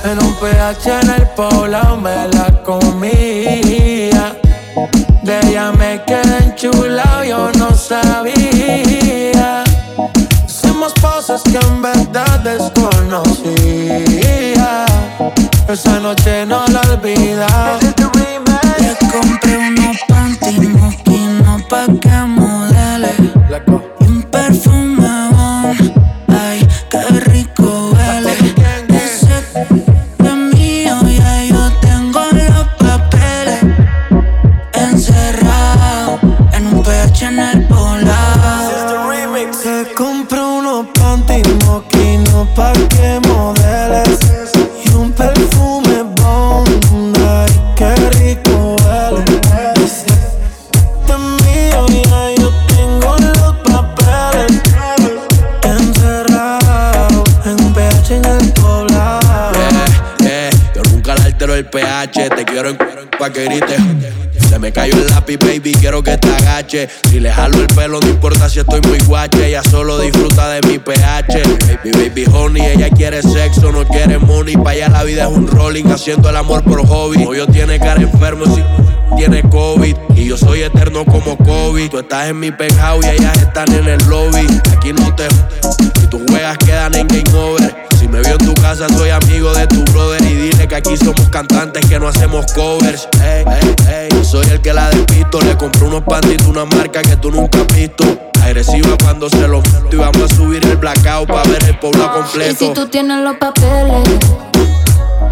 En 0.04 0.24
un 0.24 0.34
PH 0.36 1.02
en 1.02 1.10
el 1.10 1.28
poblado 1.36 1.98
me 1.98 2.28
la 2.30 2.64
comía. 2.64 4.38
De 5.24 5.40
ella 5.48 5.72
me 5.74 6.02
quedé 6.06 6.38
enchulado, 6.46 7.24
yo 7.24 7.52
no 7.58 7.74
sabía. 7.76 9.64
Hicimos 10.48 10.94
cosas 11.02 11.42
que 11.44 11.58
en 11.58 11.82
verdad 11.82 12.40
desconocía. 12.40 12.86
Esa 15.68 16.00
noche 16.00 16.46
no 16.46 16.66
la 16.68 16.82
olvidas. 16.82 17.84
Le 17.84 17.94
compré 19.12 19.58
unos 19.58 19.98
panty 20.08 20.60
moquinos 20.60 21.62
pa' 21.64 21.88
que 22.02 22.10
modele 22.26 23.12
Y 24.00 24.06
un 24.06 24.24
perfume 24.24 24.89
quiero 63.28 63.99
Me 64.60 64.74
cayó 64.74 64.94
el 64.94 65.08
lápiz, 65.08 65.38
baby, 65.38 65.72
quiero 65.72 66.04
que 66.04 66.18
te 66.18 66.28
agache. 66.36 66.90
Si 67.10 67.22
le 67.22 67.32
jalo 67.32 67.60
el 67.60 67.68
pelo, 67.68 68.02
no 68.02 68.10
importa 68.10 68.50
si 68.50 68.60
estoy 68.60 68.82
muy 68.82 69.00
guache. 69.00 69.48
Ella 69.48 69.64
solo 69.64 69.98
disfruta 70.00 70.50
de 70.50 70.68
mi 70.68 70.78
pH. 70.78 71.44
Baby, 71.84 71.92
baby, 71.92 72.26
honey, 72.32 72.66
ella 72.66 72.90
quiere 72.90 73.22
sexo, 73.22 73.72
no 73.72 73.88
quiere 73.88 74.18
money. 74.18 74.58
Pa' 74.58 74.72
allá 74.72 74.90
la 74.90 75.04
vida 75.04 75.24
es 75.24 75.30
un 75.30 75.48
rolling, 75.48 75.86
haciendo 75.86 76.30
el 76.30 76.36
amor 76.36 76.64
por 76.64 76.86
hobby. 76.86 77.24
Hoyo 77.24 77.48
tiene 77.48 77.80
cara 77.80 78.02
enfermo, 78.02 78.54
si 78.54 78.62
tiene 79.16 79.42
COVID. 79.50 79.96
Y 80.16 80.26
yo 80.26 80.38
soy 80.38 80.64
eterno 80.64 81.06
como 81.06 81.38
COVID. 81.38 81.90
Tú 81.90 82.00
estás 82.00 82.28
en 82.28 82.40
mi 82.42 82.52
penthouse 82.52 83.06
y 83.06 83.10
ellas 83.12 83.38
están 83.38 83.72
en 83.74 83.88
el 83.88 84.00
lobby. 84.10 84.46
Aquí 84.76 84.92
no 84.92 85.16
te. 85.16 85.28
Si 86.02 86.08
tus 86.08 86.22
juegas 86.30 86.58
quedan 86.58 86.96
en 86.96 87.08
game 87.08 87.24
over. 87.34 87.88
Si 87.98 88.10
me 88.10 88.20
vio 88.22 88.32
en 88.32 88.38
tu 88.40 88.54
casa, 88.56 88.90
soy 88.90 89.10
amigo 89.10 89.54
de 89.54 89.68
tu 89.68 89.84
brother. 89.86 90.22
Y 90.24 90.36
dile 90.36 90.68
que 90.68 90.76
aquí 90.76 90.98
somos 90.98 91.30
cantantes 91.30 91.86
que 91.86 91.98
no 91.98 92.10
hacemos 92.10 92.46
covers. 92.54 93.08
Ey, 93.24 93.46
ey, 93.48 94.10
ey. 94.12 94.19
Yo 94.32 94.44
soy 94.44 94.52
el 94.52 94.62
que 94.62 94.74
la 94.74 94.90
despisto. 94.90 95.42
Le 95.42 95.58
compré 95.58 95.88
unos 95.88 96.04
pantitos, 96.04 96.46
una 96.46 96.64
marca 96.64 97.02
que 97.02 97.16
tú 97.16 97.32
nunca 97.32 97.62
has 97.62 97.76
visto. 97.76 98.04
Agresiva 98.44 98.96
cuando 99.02 99.28
se 99.28 99.48
lo 99.48 99.60
meto. 99.60 99.88
Y 99.92 99.96
vamos 99.96 100.32
a 100.32 100.36
subir 100.36 100.64
el 100.68 100.78
blackout 100.78 101.28
para 101.28 101.50
ver 101.50 101.64
el 101.64 101.80
pueblo 101.80 102.06
Y 102.06 102.20
completo. 102.20 102.56
si 102.60 102.70
tú 102.74 102.88
tienes 102.88 103.24
los 103.24 103.38
papeles, 103.38 104.04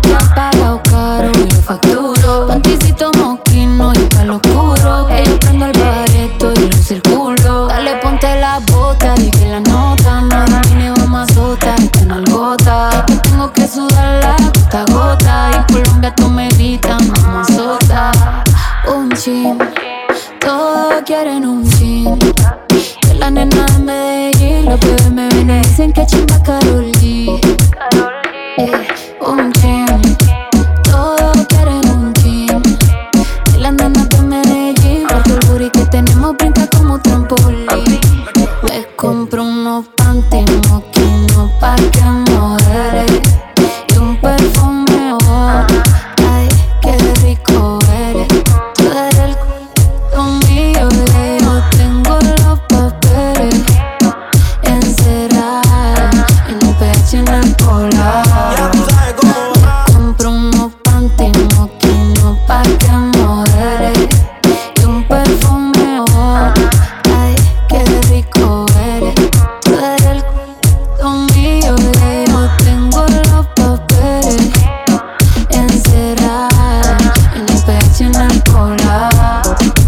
te 0.01 0.15
has 0.15 0.23
pagado 0.29 0.81
caro 0.89 1.31
y 1.31 1.49
lo 1.51 1.61
facturo. 1.61 2.47
Panticito 2.47 3.11
moquino 3.13 3.93
y 3.93 3.99
pelo 3.99 4.37
oscuro. 4.37 5.05
Que 5.07 5.25
yo 5.25 5.39
prendo 5.41 5.65
el 5.67 5.73
bareto 5.79 6.53
y 6.55 6.67
lo 6.67 6.77
circulo. 6.77 7.67
Dale, 7.67 7.97
ponte 7.97 8.39
la 8.39 8.59
bota, 8.71 9.13
di 9.13 9.29
que 9.29 9.45
la 9.45 9.59
nota 9.59 10.21
no 10.21 10.61
tiene 10.61 10.91
más 11.07 11.31
sota, 11.33 11.75
está 11.75 12.01
en 12.01 12.25
gota. 12.25 13.05
Que 13.05 13.15
tengo 13.17 13.53
que 13.53 13.67
sudarla 13.67 14.35
gota 14.53 14.81
a 14.81 14.85
gota. 14.91 15.51
Y 15.51 15.55
en 15.55 15.83
Colombia 15.83 16.15
tú 16.15 16.29
me 16.29 16.49
quieren 21.07 21.45
un 21.45 21.63
chin. 21.71 22.19
Que 23.01 23.13
la 23.13 23.31
nena 23.31 23.65
de 23.65 23.79
Medellín, 23.79 24.65
los 24.65 24.79
bebés 24.81 25.09
me 25.11 25.29
ven 25.29 25.61
dicen 25.61 25.93
que 25.93 26.05
chimba 26.05 26.43
Karol 26.43 26.91
sola. 78.57 79.86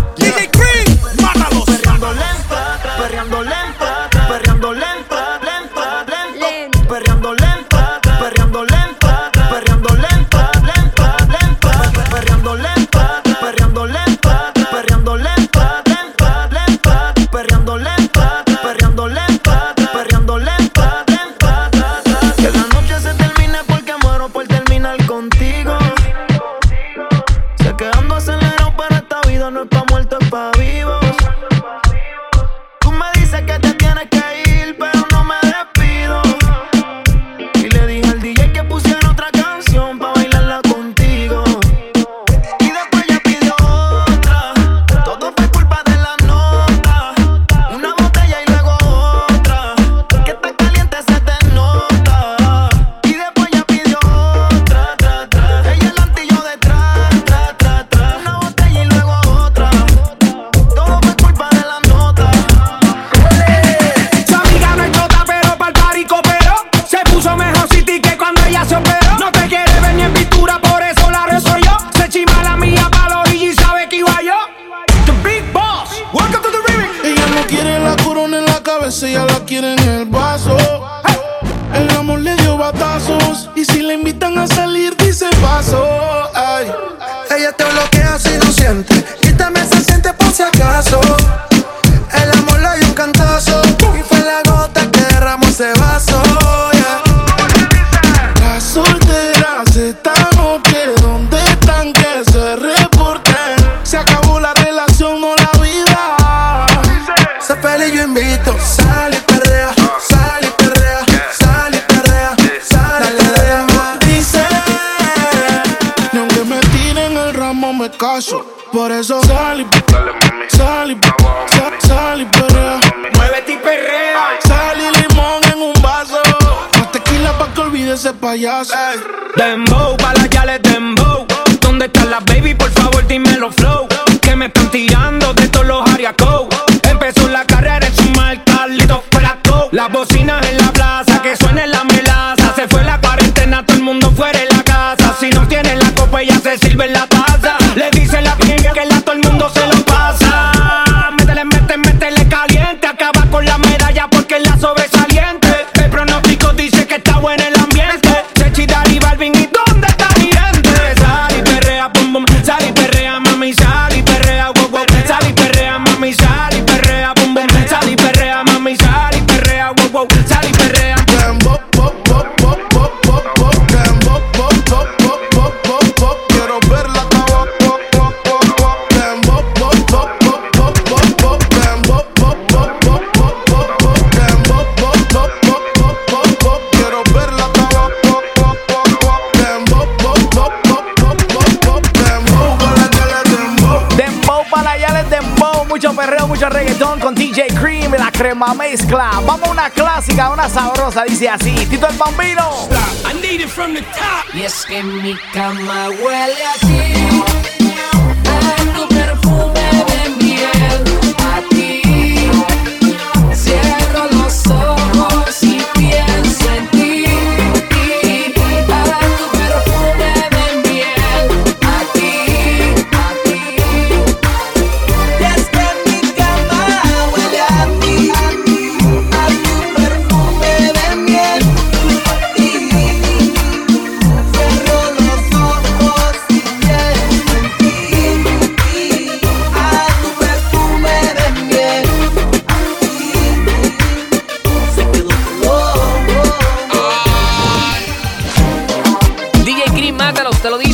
crema 198.20 198.54
mezcla. 198.54 199.12
Vamos 199.26 199.48
a 199.48 199.52
una 199.52 199.70
clásica, 199.70 200.30
una 200.30 200.50
sabrosa, 200.50 201.06
dice 201.06 201.30
así. 201.30 201.54
Tito 201.70 201.88
el 201.88 201.98
Bambino. 201.98 202.41
Stop. 202.66 203.12
I 203.12 203.22
need 203.22 203.40
it 203.40 203.48
from 203.48 203.74
the 203.74 203.82
top. 203.82 204.36
Y 204.36 204.41
es 204.41 204.66
que 204.66 204.84
mi 204.84 205.16
cama 205.32 205.88
huele 205.90 206.46
a 206.46 206.54
ti. 206.60 207.59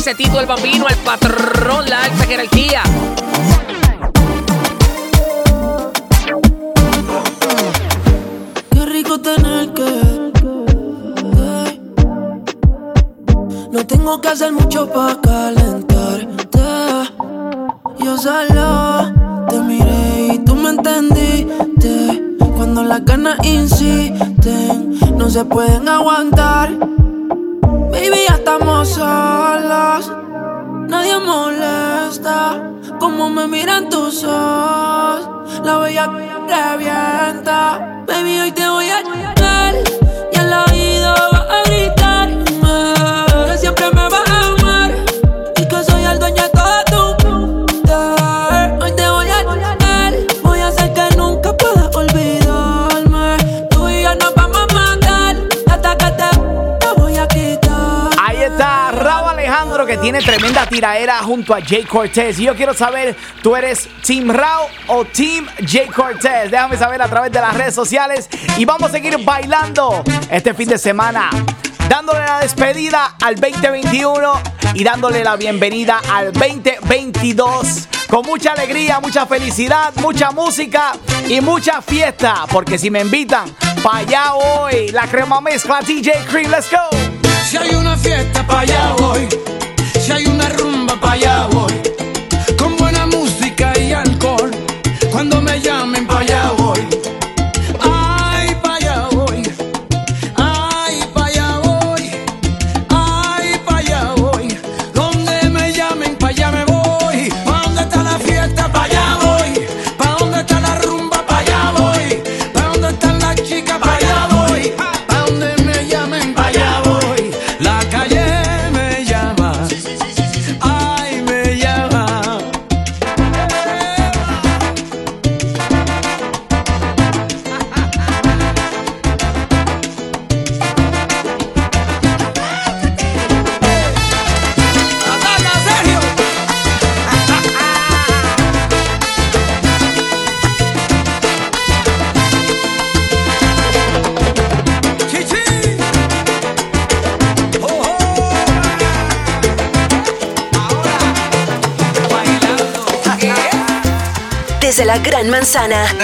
dice 0.06 0.22
Tito 0.22 0.38
el 0.38 0.46
Bambino, 0.46 0.86
el 0.88 0.96
patrón, 0.98 1.88
la 1.88 2.04
alta 2.04 2.24
jerarquía. 2.26 2.82
Qué 8.70 8.86
rico 8.86 9.20
tener 9.20 9.72
que. 9.72 9.82
Eh, 11.38 11.80
no 13.72 13.86
tengo 13.86 14.20
que 14.20 14.28
hacer 14.28 14.52
mucho 14.52 14.88
para 14.92 15.20
calentarte. 15.20 16.60
Yo 17.98 18.16
solo 18.16 19.46
te 19.48 19.58
miré 19.58 20.34
y 20.34 20.38
tú 20.38 20.54
me 20.54 20.70
entendiste. 20.70 22.22
Cuando 22.56 22.84
las 22.84 23.04
ganas 23.04 23.38
insisten, 23.44 25.00
no 25.16 25.28
se 25.30 25.44
pueden 25.44 25.88
aguantar. 25.88 26.70
como 32.98 33.30
me 33.30 33.46
miran 33.46 33.88
tus 33.88 34.24
ojos. 34.24 35.60
La 35.64 35.78
bella 35.78 36.06
revienta. 36.48 38.04
Baby, 38.06 38.40
hoy 38.40 38.52
te 38.52 38.68
voy 38.68 38.88
a 38.88 39.02
tremenda 60.26 60.66
tiraera 60.66 61.18
junto 61.18 61.54
a 61.54 61.60
Jay 61.60 61.84
Cortez. 61.84 62.40
Y 62.40 62.44
yo 62.44 62.56
quiero 62.56 62.74
saber, 62.74 63.16
¿tú 63.42 63.54
eres 63.54 63.88
Team 64.04 64.28
Rao 64.28 64.68
o 64.88 65.04
Team 65.04 65.46
Jay 65.64 65.86
Cortez? 65.86 66.50
Déjame 66.50 66.76
saber 66.76 67.00
a 67.00 67.06
través 67.06 67.30
de 67.30 67.40
las 67.40 67.54
redes 67.54 67.74
sociales 67.74 68.28
y 68.58 68.64
vamos 68.64 68.90
a 68.90 68.92
seguir 68.92 69.16
bailando 69.24 70.02
este 70.28 70.52
fin 70.52 70.68
de 70.68 70.78
semana. 70.78 71.30
Dándole 71.88 72.26
la 72.26 72.40
despedida 72.40 73.14
al 73.22 73.36
2021 73.36 74.42
y 74.74 74.82
dándole 74.82 75.22
la 75.22 75.36
bienvenida 75.36 76.00
al 76.12 76.32
2022 76.32 77.88
con 78.08 78.26
mucha 78.26 78.52
alegría, 78.52 78.98
mucha 78.98 79.26
felicidad, 79.26 79.94
mucha 80.02 80.32
música 80.32 80.94
y 81.28 81.40
mucha 81.40 81.80
fiesta. 81.80 82.46
Porque 82.50 82.78
si 82.78 82.90
me 82.90 83.00
invitan, 83.00 83.48
para 83.84 83.98
allá 83.98 84.34
hoy. 84.34 84.88
La 84.88 85.06
crema 85.06 85.40
mezcla 85.40 85.80
DJ 85.82 86.12
Cream, 86.28 86.50
let's 86.50 86.68
go. 86.68 86.96
Si 87.44 87.56
hay 87.56 87.76
una 87.76 87.96
fiesta, 87.96 88.44
para 88.44 88.60
allá 88.60 88.94
hoy. 88.96 89.28
Si 90.06 90.12
hay 90.12 90.24
una 90.26 90.48
rumba, 90.50 90.94
pa' 91.00 91.14
allá 91.14 91.48
voy. 91.48 91.75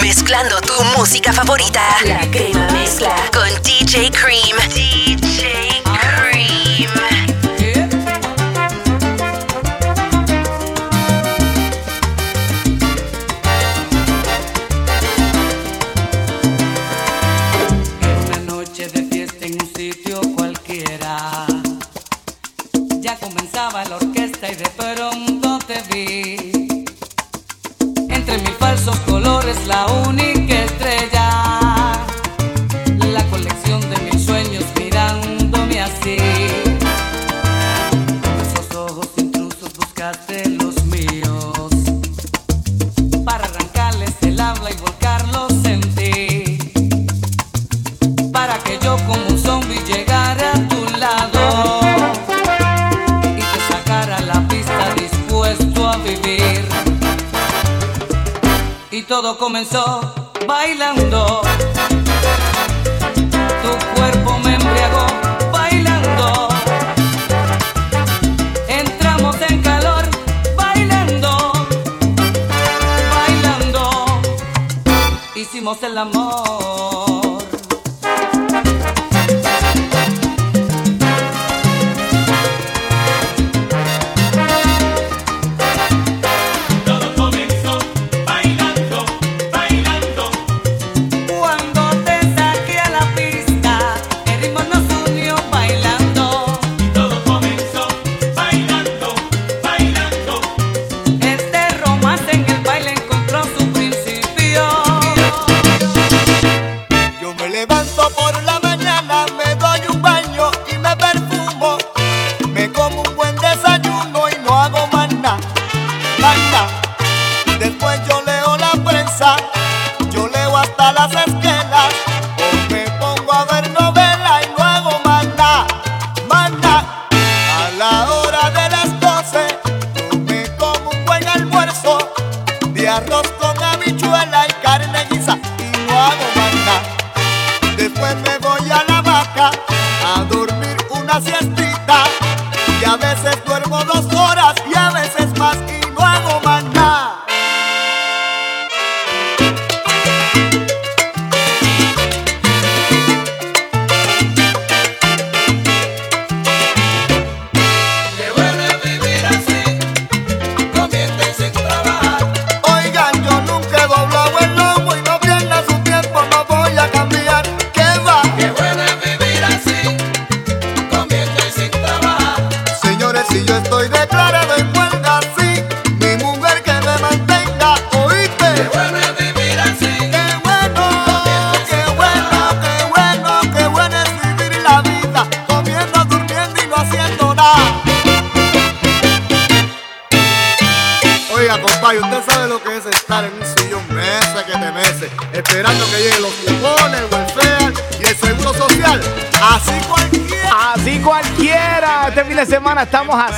mezclando 0.01 0.61
tu 0.61 0.83
música 0.97 1.33
favorita. 1.33 1.72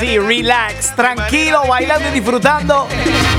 así, 0.05 0.19
relax, 0.19 0.95
tranquilo, 0.95 1.63
bailando 1.67 2.09
y 2.09 2.13
disfrutando 2.13 2.89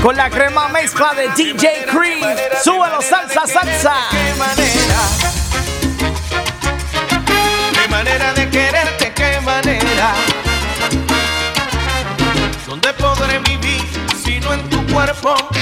con 0.02 0.16
la 0.16 0.28
crema 0.30 0.68
mezcla 0.68 1.14
de 1.14 1.28
DJ 1.28 1.86
Cream. 1.86 2.36
Súbelo, 2.62 3.00
salsa, 3.00 3.46
salsa. 3.46 3.94
Qué 4.10 4.34
manera, 4.38 5.00
qué 7.72 7.88
manera 7.88 8.32
de 8.34 8.50
quererte, 8.50 9.12
qué 9.12 9.40
manera. 9.40 10.14
¿Dónde 12.66 12.92
podré 12.94 13.38
vivir 13.40 13.82
si 14.24 14.40
no 14.40 14.52
en 14.54 14.68
tu 14.68 14.84
cuerpo? 14.92 15.55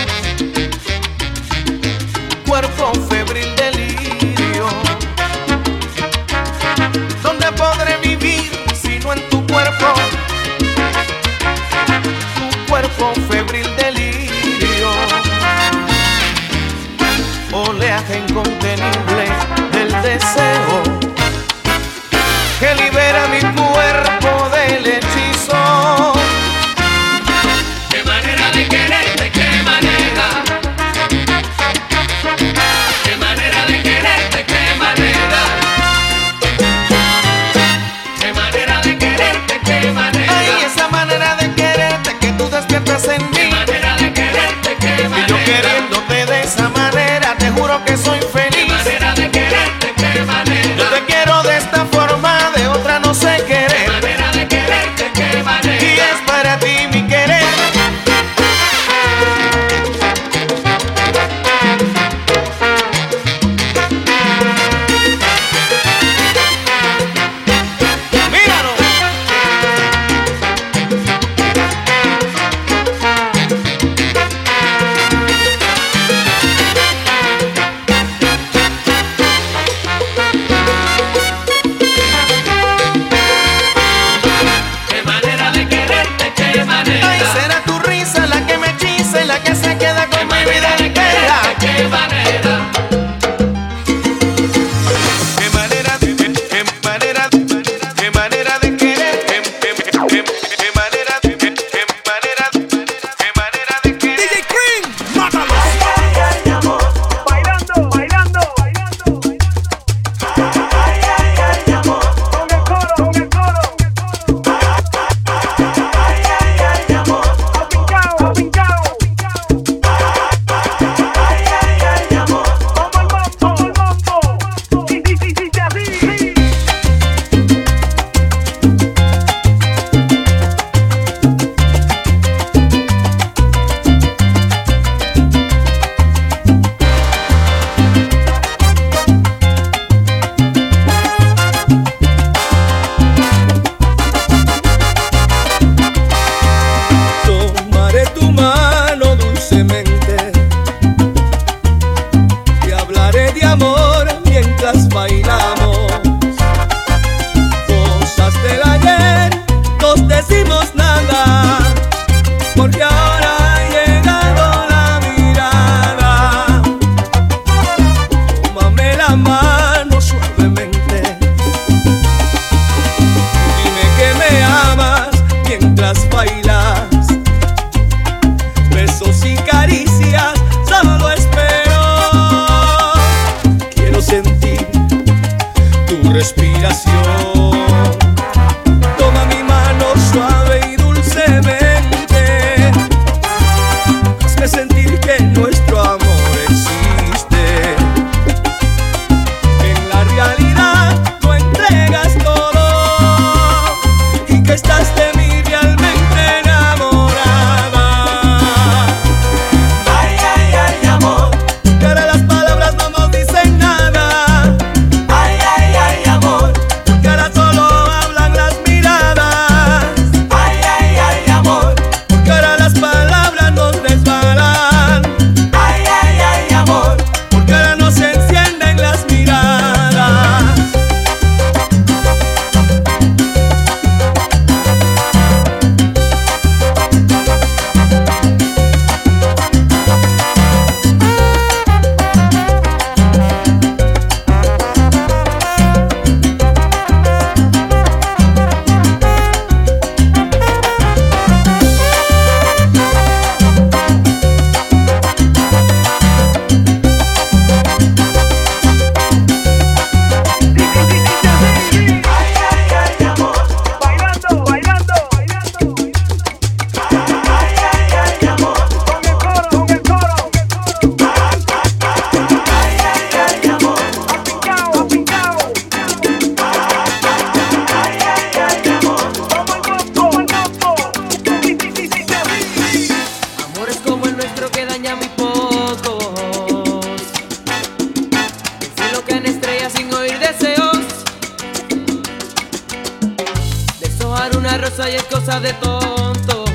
rosa 294.59 294.91
y 294.91 294.95
es 294.95 295.05
cosa 295.05 295.41
de 295.41 295.53
tontos. 295.55 296.51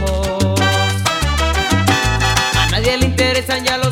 A 2.55 2.67
nadie 2.71 2.97
le 2.97 3.05
interesan 3.05 3.63
ya 3.63 3.77
los 3.77 3.88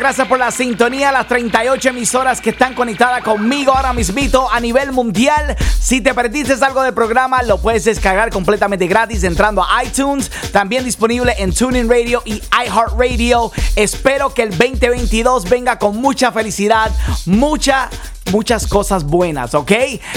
Gracias 0.00 0.26
por 0.28 0.38
la 0.38 0.50
sintonía, 0.50 1.12
las 1.12 1.28
38 1.28 1.90
emisoras 1.90 2.40
que 2.40 2.48
están 2.48 2.72
conectadas 2.72 3.22
conmigo 3.22 3.76
ahora 3.76 3.92
mismito 3.92 4.50
a 4.50 4.58
nivel 4.58 4.92
mundial. 4.92 5.54
Si 5.78 6.00
te 6.00 6.14
perdiste 6.14 6.54
algo 6.64 6.80
del 6.80 6.94
programa, 6.94 7.42
lo 7.42 7.58
puedes 7.58 7.84
descargar 7.84 8.30
completamente 8.30 8.86
gratis 8.86 9.24
entrando 9.24 9.62
a 9.62 9.84
iTunes. 9.84 10.30
También 10.52 10.86
disponible 10.86 11.34
en 11.36 11.52
TuneIn 11.52 11.86
Radio 11.86 12.22
y 12.24 12.40
iHeartRadio. 12.64 13.52
Espero 13.76 14.32
que 14.32 14.44
el 14.44 14.56
2022 14.56 15.46
venga 15.50 15.78
con 15.78 15.98
mucha 15.98 16.32
felicidad, 16.32 16.90
mucha 17.26 17.90
muchas 18.32 18.66
cosas 18.66 19.04
buenas, 19.04 19.54
¿ok? 19.54 19.72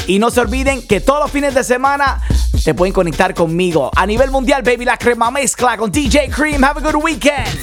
Y 0.07 0.17
no 0.17 0.29
se 0.29 0.39
olviden 0.39 0.87
que 0.87 1.01
todos 1.01 1.19
los 1.23 1.31
fines 1.31 1.55
de 1.55 1.63
semana 1.65 2.21
te 2.63 2.73
pueden 2.73 2.93
conectar 2.93 3.33
conmigo. 3.33 3.91
A 3.93 4.05
nivel 4.05 4.31
mundial, 4.31 4.63
baby, 4.63 4.85
la 4.85 4.97
crema 4.97 5.29
mezcla 5.29 5.75
con 5.75 5.91
DJ 5.91 6.29
Cream. 6.29 6.63
Have 6.63 6.79
a 6.79 6.91
good 6.91 7.03
weekend. 7.03 7.62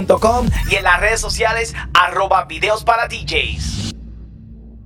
y 0.69 0.75
en 0.75 0.83
las 0.83 0.99
redes 0.99 1.19
sociales 1.19 1.73
arroba 1.93 2.45
videos 2.45 2.83
para 2.83 3.07
DJs. 3.07 3.80